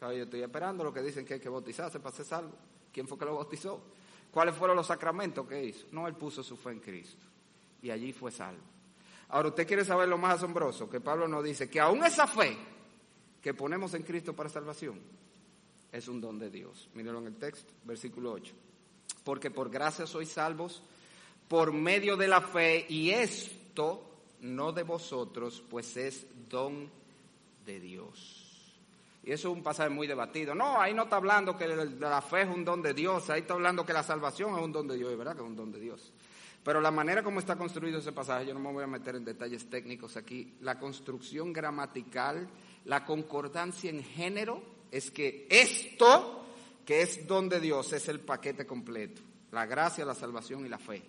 [0.00, 2.52] yo estoy esperando lo que dicen que hay que bautizarse para ser salvo.
[2.92, 3.82] ¿Quién fue que lo bautizó?
[4.30, 5.86] ¿Cuáles fueron los sacramentos que hizo?
[5.92, 7.26] No, él puso su fe en Cristo.
[7.82, 8.62] Y allí fue salvo.
[9.28, 12.56] Ahora, usted quiere saber lo más asombroso, que Pablo nos dice que aún esa fe
[13.40, 15.00] que ponemos en Cristo para salvación
[15.92, 16.88] es un don de Dios.
[16.94, 18.54] Mírenlo en el texto, versículo 8.
[19.24, 20.82] Porque por gracia sois salvos
[21.48, 24.04] por medio de la fe y esto
[24.40, 26.88] no de vosotros, pues es don
[27.66, 28.39] de Dios.
[29.22, 30.54] Y eso es un pasaje muy debatido.
[30.54, 33.54] No, ahí no está hablando que la fe es un don de Dios, ahí está
[33.54, 35.70] hablando que la salvación es un don de Dios, es verdad que es un don
[35.70, 36.12] de Dios.
[36.62, 39.24] Pero la manera como está construido ese pasaje, yo no me voy a meter en
[39.24, 42.48] detalles técnicos aquí, la construcción gramatical,
[42.84, 46.44] la concordancia en género, es que esto,
[46.84, 49.22] que es don de Dios, es el paquete completo.
[49.52, 51.02] La gracia, la salvación y la fe.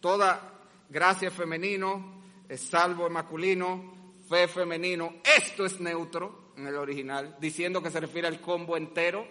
[0.00, 5.14] Toda gracia femenino, es salvo es masculino, fe es femenino.
[5.24, 9.26] Esto es neutro en el original, diciendo que se refiere al combo entero.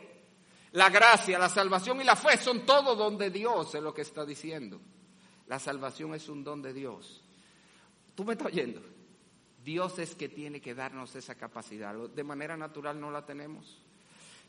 [0.71, 4.01] La gracia, la salvación y la fe son todo don de Dios, es lo que
[4.01, 4.79] está diciendo.
[5.47, 7.23] La salvación es un don de Dios.
[8.13, 8.81] ¿Tú me estás oyendo?
[9.63, 11.95] Dios es que tiene que darnos esa capacidad.
[11.95, 13.81] De manera natural no la tenemos.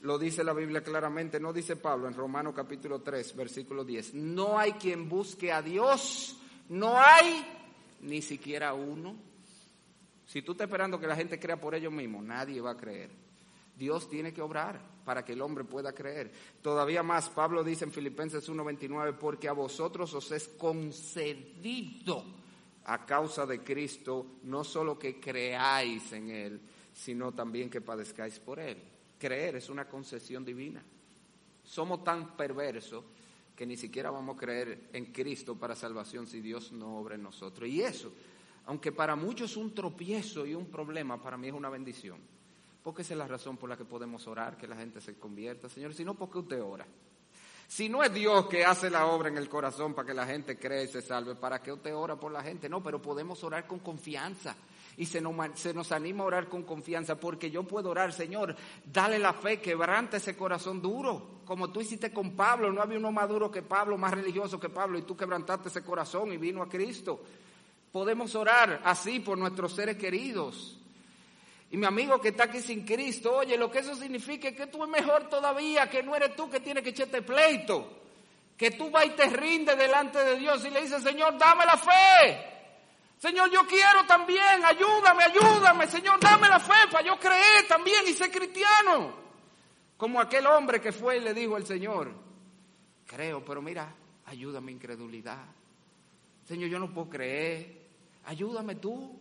[0.03, 4.15] Lo dice la Biblia claramente, no dice Pablo en Romanos capítulo 3, versículo 10.
[4.15, 6.37] No hay quien busque a Dios,
[6.69, 7.45] no hay
[8.03, 9.17] ni siquiera uno.
[10.27, 13.11] Si tú estás esperando que la gente crea por ellos mismos, nadie va a creer.
[13.77, 16.33] Dios tiene que obrar para que el hombre pueda creer.
[16.63, 22.25] Todavía más, Pablo dice en Filipenses 1:29, porque a vosotros os es concedido
[22.87, 26.61] a causa de Cristo, no solo que creáis en Él,
[26.93, 28.79] sino también que padezcáis por Él.
[29.19, 30.83] Creer es una concesión divina.
[31.63, 33.05] Somos tan perversos
[33.55, 37.23] que ni siquiera vamos a creer en Cristo para salvación si Dios no obra en
[37.23, 37.69] nosotros.
[37.69, 38.13] Y eso,
[38.67, 42.19] aunque para muchos es un tropiezo y un problema, para mí es una bendición.
[42.83, 45.69] Porque esa es la razón por la que podemos orar, que la gente se convierta.
[45.69, 46.87] Señor, si no, ¿por usted ora?
[47.69, 50.57] Si no es Dios que hace la obra en el corazón para que la gente
[50.57, 52.69] cree y se salve, ¿para qué usted ora por la gente?
[52.69, 54.55] No, pero podemos orar con confianza.
[54.97, 58.57] Y se nos, se nos anima a orar con confianza, porque yo puedo orar, Señor,
[58.85, 63.13] dale la fe, quebrante ese corazón duro, como tú hiciste con Pablo, no había uno
[63.13, 66.63] más duro que Pablo, más religioso que Pablo, y tú quebrantaste ese corazón y vino
[66.63, 67.21] a Cristo.
[67.97, 70.77] Podemos orar así por nuestros seres queridos.
[71.71, 74.67] Y mi amigo que está aquí sin Cristo, oye, lo que eso significa es que
[74.67, 78.03] tú es mejor todavía, que no eres tú que tienes que echarte pleito,
[78.55, 81.79] que tú vas y te rindes delante de Dios y le dices, Señor, dame la
[81.79, 82.45] fe.
[83.17, 88.13] Señor, yo quiero también, ayúdame, ayúdame, Señor, dame la fe para yo creer también y
[88.13, 89.15] ser cristiano.
[89.97, 92.13] Como aquel hombre que fue y le dijo al Señor,
[93.07, 93.91] creo, pero mira,
[94.27, 95.47] ayúdame incredulidad.
[96.45, 97.86] Señor, yo no puedo creer,
[98.27, 99.19] ayúdame tú.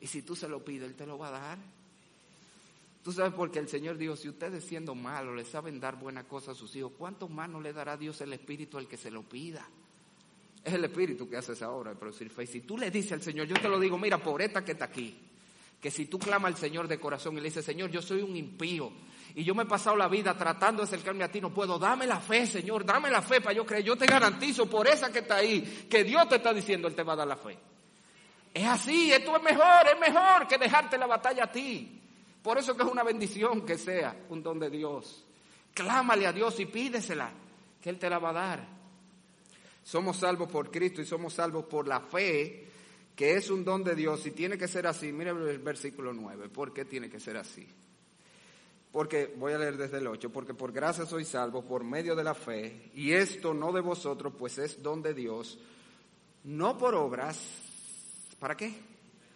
[0.00, 1.58] Y si tú se lo pides, Él te lo va a dar.
[3.02, 6.52] Tú sabes porque el Señor dijo, si ustedes siendo malos le saben dar buena cosa
[6.52, 9.22] a sus hijos, ¿cuánto más no le dará Dios el Espíritu al que se lo
[9.22, 9.66] pida?
[10.62, 12.46] Es el Espíritu que hace esa obra de producir fe.
[12.46, 14.86] Si tú le dices al Señor, yo te lo digo, mira, por esta que está
[14.86, 15.16] aquí,
[15.80, 18.36] que si tú clamas al Señor de corazón y le dices, Señor, yo soy un
[18.36, 18.92] impío
[19.34, 22.06] y yo me he pasado la vida tratando de acercarme a ti, no puedo, dame
[22.06, 23.84] la fe, Señor, dame la fe para yo creer.
[23.84, 27.02] Yo te garantizo por esa que está ahí, que Dios te está diciendo, Él te
[27.02, 27.56] va a dar la fe.
[28.52, 32.00] Es así, esto es mejor, es mejor que dejarte la batalla a ti.
[32.42, 35.24] Por eso que es una bendición que sea un don de Dios.
[35.74, 37.30] Clámale a Dios y pídesela,
[37.80, 38.66] que Él te la va a dar.
[39.84, 42.66] Somos salvos por Cristo y somos salvos por la fe,
[43.14, 45.12] que es un don de Dios y tiene que ser así.
[45.12, 47.66] Mire el versículo 9, ¿por qué tiene que ser así?
[48.92, 52.24] Porque, voy a leer desde el 8, porque por gracia soy salvo por medio de
[52.24, 55.58] la fe, y esto no de vosotros, pues es don de Dios,
[56.42, 57.38] no por obras,
[58.40, 58.72] ¿Para qué?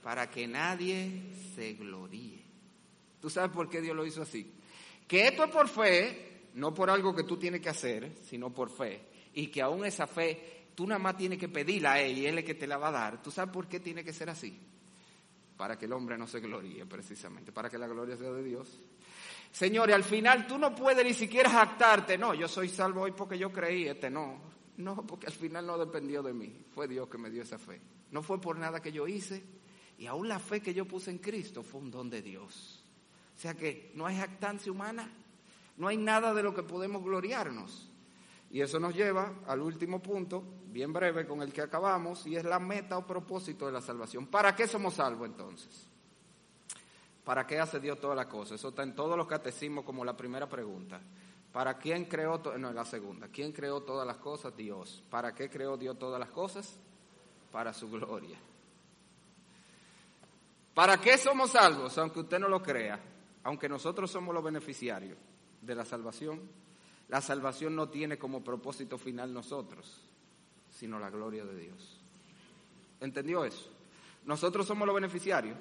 [0.03, 1.23] Para que nadie
[1.55, 2.43] se gloríe.
[3.21, 4.53] ¿Tú sabes por qué Dios lo hizo así?
[5.07, 8.71] Que esto es por fe, no por algo que tú tienes que hacer, sino por
[8.71, 9.03] fe.
[9.35, 12.39] Y que aún esa fe, tú nada más tienes que pedirla a Él y Él
[12.39, 13.23] es que te la va a dar.
[13.23, 14.59] ¿Tú sabes por qué tiene que ser así?
[15.57, 18.81] Para que el hombre no se gloríe, precisamente, para que la gloria sea de Dios.
[19.53, 23.39] Señores, al final tú no puedes ni siquiera jactarte, no, yo soy salvo hoy porque
[23.39, 24.53] yo creí, este no.
[24.79, 27.81] No, porque al final no dependió de mí, fue Dios que me dio esa fe.
[28.15, 29.43] No fue por nada que yo hice.
[29.99, 32.81] Y aún la fe que yo puse en Cristo fue un don de Dios.
[33.37, 35.11] O sea que no hay jactancia humana.
[35.77, 37.91] No hay nada de lo que podemos gloriarnos.
[38.53, 42.45] Y eso nos lleva al último punto, bien breve, con el que acabamos, y es
[42.45, 44.29] la meta o propósito de la salvación.
[44.29, 45.89] ¿Para qué somos salvos entonces?
[47.25, 48.61] ¿Para qué hace Dios todas las cosas?
[48.61, 51.01] Eso está en todos los catecismos como la primera pregunta.
[51.51, 52.41] ¿Para quién creó?
[52.59, 53.27] No, la segunda.
[53.27, 54.57] ¿Quién creó todas las cosas?
[54.57, 55.03] Dios.
[55.11, 56.79] ¿Para qué creó Dios todas las cosas?
[57.55, 58.37] Para su gloria.
[60.75, 61.97] ¿Para qué somos salvos?
[61.99, 62.99] Aunque usted no lo crea,
[63.45, 65.17] aunque nosotros somos los beneficiarios
[65.63, 66.41] de la salvación,
[67.09, 70.01] la salvación no tiene como propósito final nosotros,
[70.69, 72.01] sino la gloria de Dios.
[72.99, 73.71] ¿Entendió eso?
[74.25, 75.57] Nosotros somos los beneficiarios,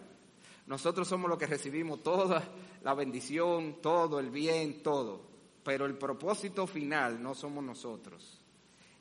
[0.65, 2.41] nosotros somos los que recibimos toda
[2.81, 5.21] la bendición, todo el bien, todo,
[5.63, 8.41] pero el propósito final no somos nosotros,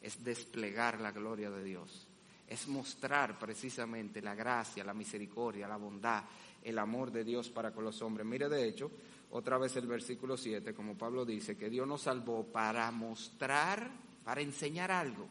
[0.02, 2.08] es desplegar la gloria de Dios
[2.48, 6.24] es mostrar precisamente la gracia, la misericordia, la bondad,
[6.62, 8.26] el amor de Dios para con los hombres.
[8.26, 8.90] Mire, de hecho,
[9.30, 13.90] otra vez el versículo 7, como Pablo dice, que Dios nos salvó para mostrar,
[14.24, 15.26] para enseñar algo.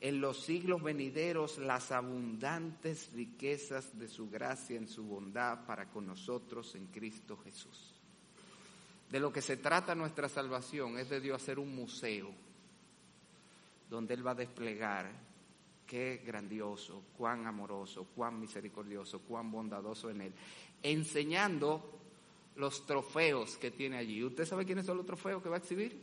[0.00, 6.06] En los siglos venideros las abundantes riquezas de su gracia en su bondad para con
[6.06, 7.92] nosotros en Cristo Jesús.
[9.10, 12.30] De lo que se trata nuestra salvación es de Dios hacer un museo
[13.90, 15.12] donde Él va a desplegar
[15.92, 20.32] qué grandioso, cuán amoroso, cuán misericordioso, cuán bondadoso en Él,
[20.82, 22.00] enseñando
[22.56, 24.24] los trofeos que tiene allí.
[24.24, 26.00] ¿Usted sabe quiénes son los trofeos que va a exhibir?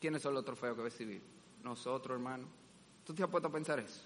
[0.00, 1.22] ¿Quiénes son los trofeos que va a exhibir?
[1.62, 2.48] Nosotros, hermano.
[3.04, 4.00] ¿Tú te has puesto a pensar eso?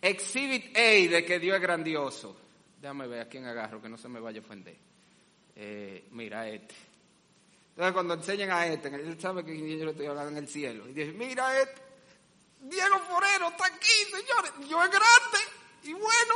[0.00, 2.34] Exhibit A de que Dios es grandioso.
[2.80, 4.78] Déjame ver a quién agarro, que no se me vaya a ofender.
[5.54, 6.74] Eh, mira, este.
[7.72, 10.88] Entonces, cuando enseñan a este, él sabe que yo le estoy hablando en el cielo.
[10.88, 11.91] Y dice, mira este.
[12.62, 14.52] Diego Forero está aquí, señores.
[14.68, 15.38] Dios es grande
[15.82, 16.34] y bueno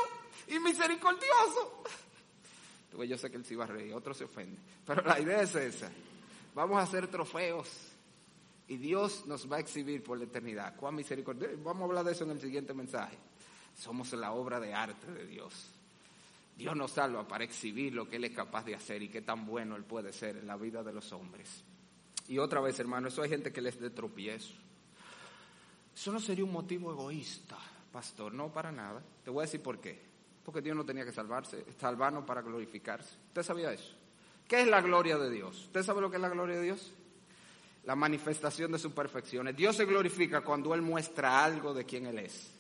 [0.49, 1.83] y misericordioso.
[2.85, 4.59] Entonces, yo sé que él sí va a reír, otro se ofende.
[4.85, 5.91] Pero la idea es esa.
[6.55, 7.69] Vamos a hacer trofeos
[8.69, 10.75] y Dios nos va a exhibir por la eternidad.
[10.77, 11.55] Cuán misericordioso.
[11.63, 13.17] Vamos a hablar de eso en el siguiente mensaje.
[13.79, 15.71] Somos la obra de arte de Dios.
[16.57, 19.45] Dios nos salva para exhibir lo que Él es capaz de hacer y qué tan
[19.45, 21.63] bueno Él puede ser en la vida de los hombres.
[22.29, 24.55] Y otra vez, hermano, eso hay gente que les dé tropiezo.
[25.97, 27.57] Eso no sería un motivo egoísta,
[27.91, 29.03] pastor, no para nada.
[29.25, 29.99] Te voy a decir por qué.
[30.45, 33.17] Porque Dios no tenía que salvarse, salvarnos para glorificarse.
[33.29, 33.95] ¿Usted sabía eso?
[34.47, 35.65] ¿Qué es la gloria de Dios?
[35.65, 36.93] ¿Usted sabe lo que es la gloria de Dios?
[37.85, 39.57] La manifestación de sus perfecciones.
[39.57, 42.53] Dios se glorifica cuando Él muestra algo de quien Él es.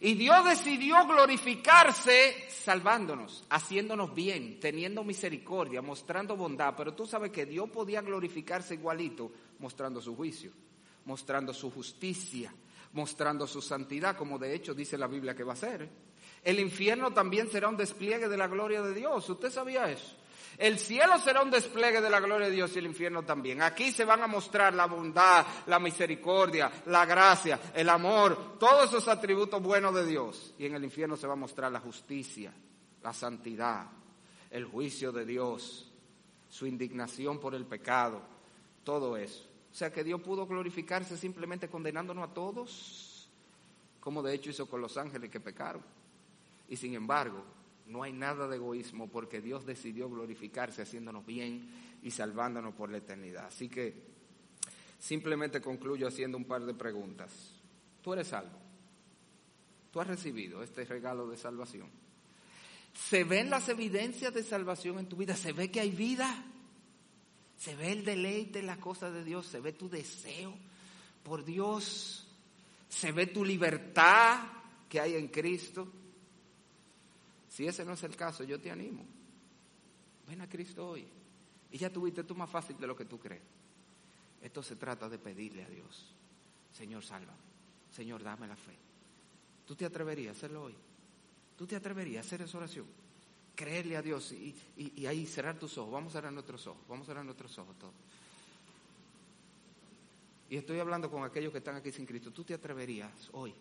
[0.00, 6.74] Y Dios decidió glorificarse salvándonos, haciéndonos bien, teniendo misericordia, mostrando bondad.
[6.76, 10.52] Pero tú sabes que Dios podía glorificarse igualito mostrando su juicio,
[11.04, 12.54] mostrando su justicia,
[12.98, 15.88] mostrando su santidad, como de hecho dice la Biblia que va a ser.
[16.42, 19.28] El infierno también será un despliegue de la gloria de Dios.
[19.30, 20.16] ¿Usted sabía eso?
[20.56, 23.62] El cielo será un despliegue de la gloria de Dios y el infierno también.
[23.62, 29.06] Aquí se van a mostrar la bondad, la misericordia, la gracia, el amor, todos esos
[29.06, 30.54] atributos buenos de Dios.
[30.58, 32.52] Y en el infierno se va a mostrar la justicia,
[33.02, 33.86] la santidad,
[34.50, 35.92] el juicio de Dios,
[36.48, 38.20] su indignación por el pecado,
[38.82, 39.47] todo eso.
[39.72, 43.28] O sea que Dios pudo glorificarse simplemente condenándonos a todos,
[44.00, 45.82] como de hecho hizo con los ángeles que pecaron.
[46.68, 47.42] Y sin embargo,
[47.86, 51.68] no hay nada de egoísmo porque Dios decidió glorificarse haciéndonos bien
[52.02, 53.46] y salvándonos por la eternidad.
[53.46, 53.94] Así que
[54.98, 57.32] simplemente concluyo haciendo un par de preguntas.
[58.02, 58.58] ¿Tú eres salvo?
[59.92, 61.88] ¿Tú has recibido este regalo de salvación?
[63.08, 65.34] ¿Se ven las evidencias de salvación en tu vida?
[65.34, 66.44] ¿Se ve que hay vida?
[67.58, 69.46] ¿Se ve el deleite en las cosas de Dios?
[69.46, 70.54] ¿Se ve tu deseo
[71.24, 72.26] por Dios?
[72.88, 74.44] ¿Se ve tu libertad
[74.88, 75.92] que hay en Cristo?
[77.48, 79.04] Si ese no es el caso, yo te animo.
[80.28, 81.04] Ven a Cristo hoy.
[81.72, 83.42] Y ya tuviste tú más fácil de lo que tú crees.
[84.40, 86.14] Esto se trata de pedirle a Dios.
[86.72, 87.38] Señor, sálvame.
[87.90, 88.76] Señor, dame la fe.
[89.66, 90.76] ¿Tú te atreverías a hacerlo hoy?
[91.56, 92.86] ¿Tú te atreverías a hacer esa oración?
[93.58, 95.92] Creerle a Dios y, y ahí cerrar tus ojos.
[95.92, 96.80] Vamos a cerrar nuestros ojos.
[96.88, 97.94] Vamos a cerrar nuestros ojos todos.
[100.48, 102.30] Y estoy hablando con aquellos que están aquí sin Cristo.
[102.30, 103.52] ¿Tú te atreverías hoy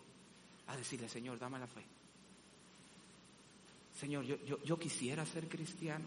[0.67, 1.83] a decirle, Señor, dame la fe?
[3.99, 6.05] Señor, yo, yo, yo quisiera ser cristiano,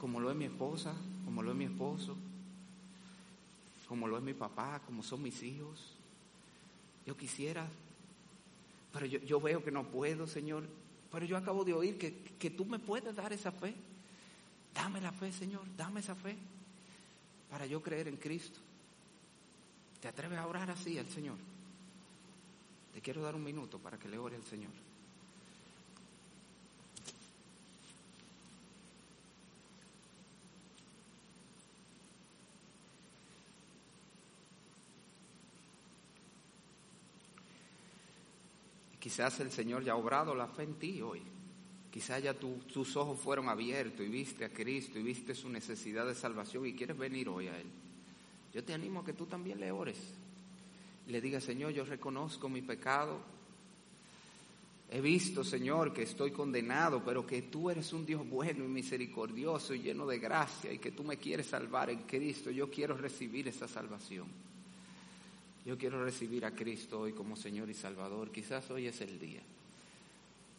[0.00, 0.94] como lo es mi esposa,
[1.26, 2.16] como lo es mi esposo,
[3.86, 5.94] como lo es mi papá, como son mis hijos.
[7.06, 7.66] Yo quisiera,
[8.92, 10.64] pero yo, yo veo que no puedo, Señor.
[11.10, 13.74] Pero yo acabo de oír que, que tú me puedes dar esa fe.
[14.74, 16.36] Dame la fe, Señor, dame esa fe
[17.50, 18.60] para yo creer en Cristo.
[20.00, 21.36] ¿Te atreves a orar así al Señor?
[22.92, 24.87] Te quiero dar un minuto para que le ore al Señor.
[39.08, 41.22] Quizás el Señor ya ha obrado la fe en ti hoy.
[41.90, 46.14] Quizás ya tus ojos fueron abiertos y viste a Cristo y viste su necesidad de
[46.14, 47.68] salvación y quieres venir hoy a Él.
[48.52, 49.96] Yo te animo a que tú también le ores.
[51.06, 53.18] Le digas, Señor, yo reconozco mi pecado.
[54.90, 59.72] He visto, Señor, que estoy condenado, pero que tú eres un Dios bueno y misericordioso
[59.72, 62.50] y lleno de gracia y que tú me quieres salvar en Cristo.
[62.50, 64.47] Yo quiero recibir esa salvación.
[65.64, 68.30] Yo quiero recibir a Cristo hoy como Señor y Salvador.
[68.30, 69.40] Quizás hoy es el día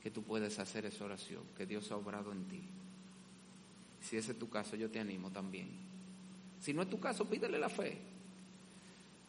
[0.04, 2.62] que tú puedes hacer esa oración, que Dios ha obrado en ti.
[4.02, 5.68] Si ese es tu caso, yo te animo también.
[6.62, 7.98] Si no es tu caso, pídele la fe.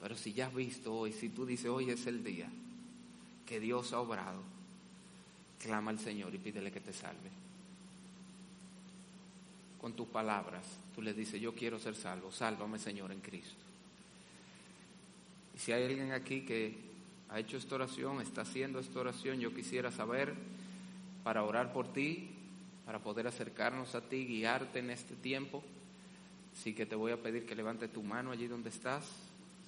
[0.00, 2.48] Pero si ya has visto hoy, si tú dices hoy es el día
[3.46, 4.42] que Dios ha obrado,
[5.60, 7.30] clama al Señor y pídele que te salve.
[9.80, 10.64] Con tus palabras,
[10.94, 13.69] tú le dices, yo quiero ser salvo, sálvame Señor en Cristo.
[15.60, 16.74] Si hay alguien aquí que
[17.28, 20.34] ha hecho esta oración, está haciendo esta oración, yo quisiera saber
[21.22, 22.30] para orar por ti,
[22.86, 25.62] para poder acercarnos a ti, guiarte en este tiempo.
[26.56, 29.04] Así que te voy a pedir que levante tu mano allí donde estás.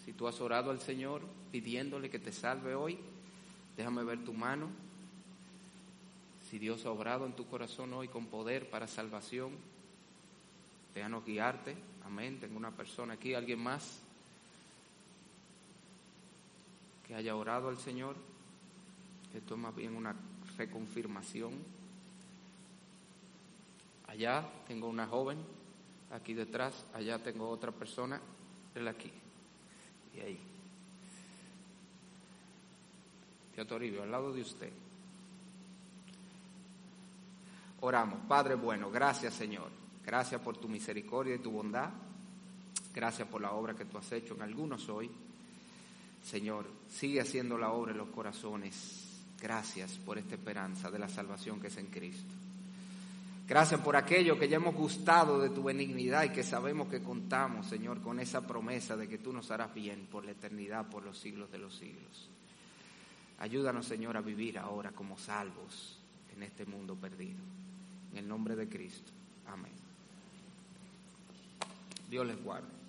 [0.05, 1.21] Si tú has orado al Señor
[1.53, 2.99] pidiéndole que te salve hoy,
[3.77, 4.69] Déjame ver tu mano.
[6.51, 9.53] Si Dios ha obrado en tu corazón hoy con poder para salvación,
[10.95, 11.75] déjanos guiarte.
[12.05, 12.39] Amén.
[12.39, 14.01] Tengo una persona aquí, alguien más
[17.13, 18.17] que haya orado al Señor.
[19.35, 20.17] Esto es más bien una
[20.57, 21.53] reconfirmación.
[24.09, 25.37] Allá tengo una joven,
[26.11, 28.19] aquí detrás, allá tengo otra persona,
[28.75, 29.13] él aquí.
[30.17, 30.39] Y ahí.
[33.55, 34.73] Tío Toribio, al lado de usted.
[37.83, 39.69] Oramos, Padre bueno, gracias Señor.
[40.07, 41.91] Gracias por tu misericordia y tu bondad.
[42.95, 45.11] Gracias por la obra que tú has hecho en algunos hoy.
[46.23, 49.25] Señor, sigue haciendo la obra en los corazones.
[49.41, 52.33] Gracias por esta esperanza de la salvación que es en Cristo.
[53.49, 57.67] Gracias por aquello que ya hemos gustado de tu benignidad y que sabemos que contamos,
[57.67, 61.19] Señor, con esa promesa de que tú nos harás bien por la eternidad, por los
[61.19, 62.31] siglos de los siglos.
[63.41, 65.99] Ayúdanos, Señor, a vivir ahora como salvos
[66.35, 67.41] en este mundo perdido.
[68.13, 69.11] En el nombre de Cristo.
[69.49, 69.73] Amén.
[72.09, 72.82] Dios les guarde.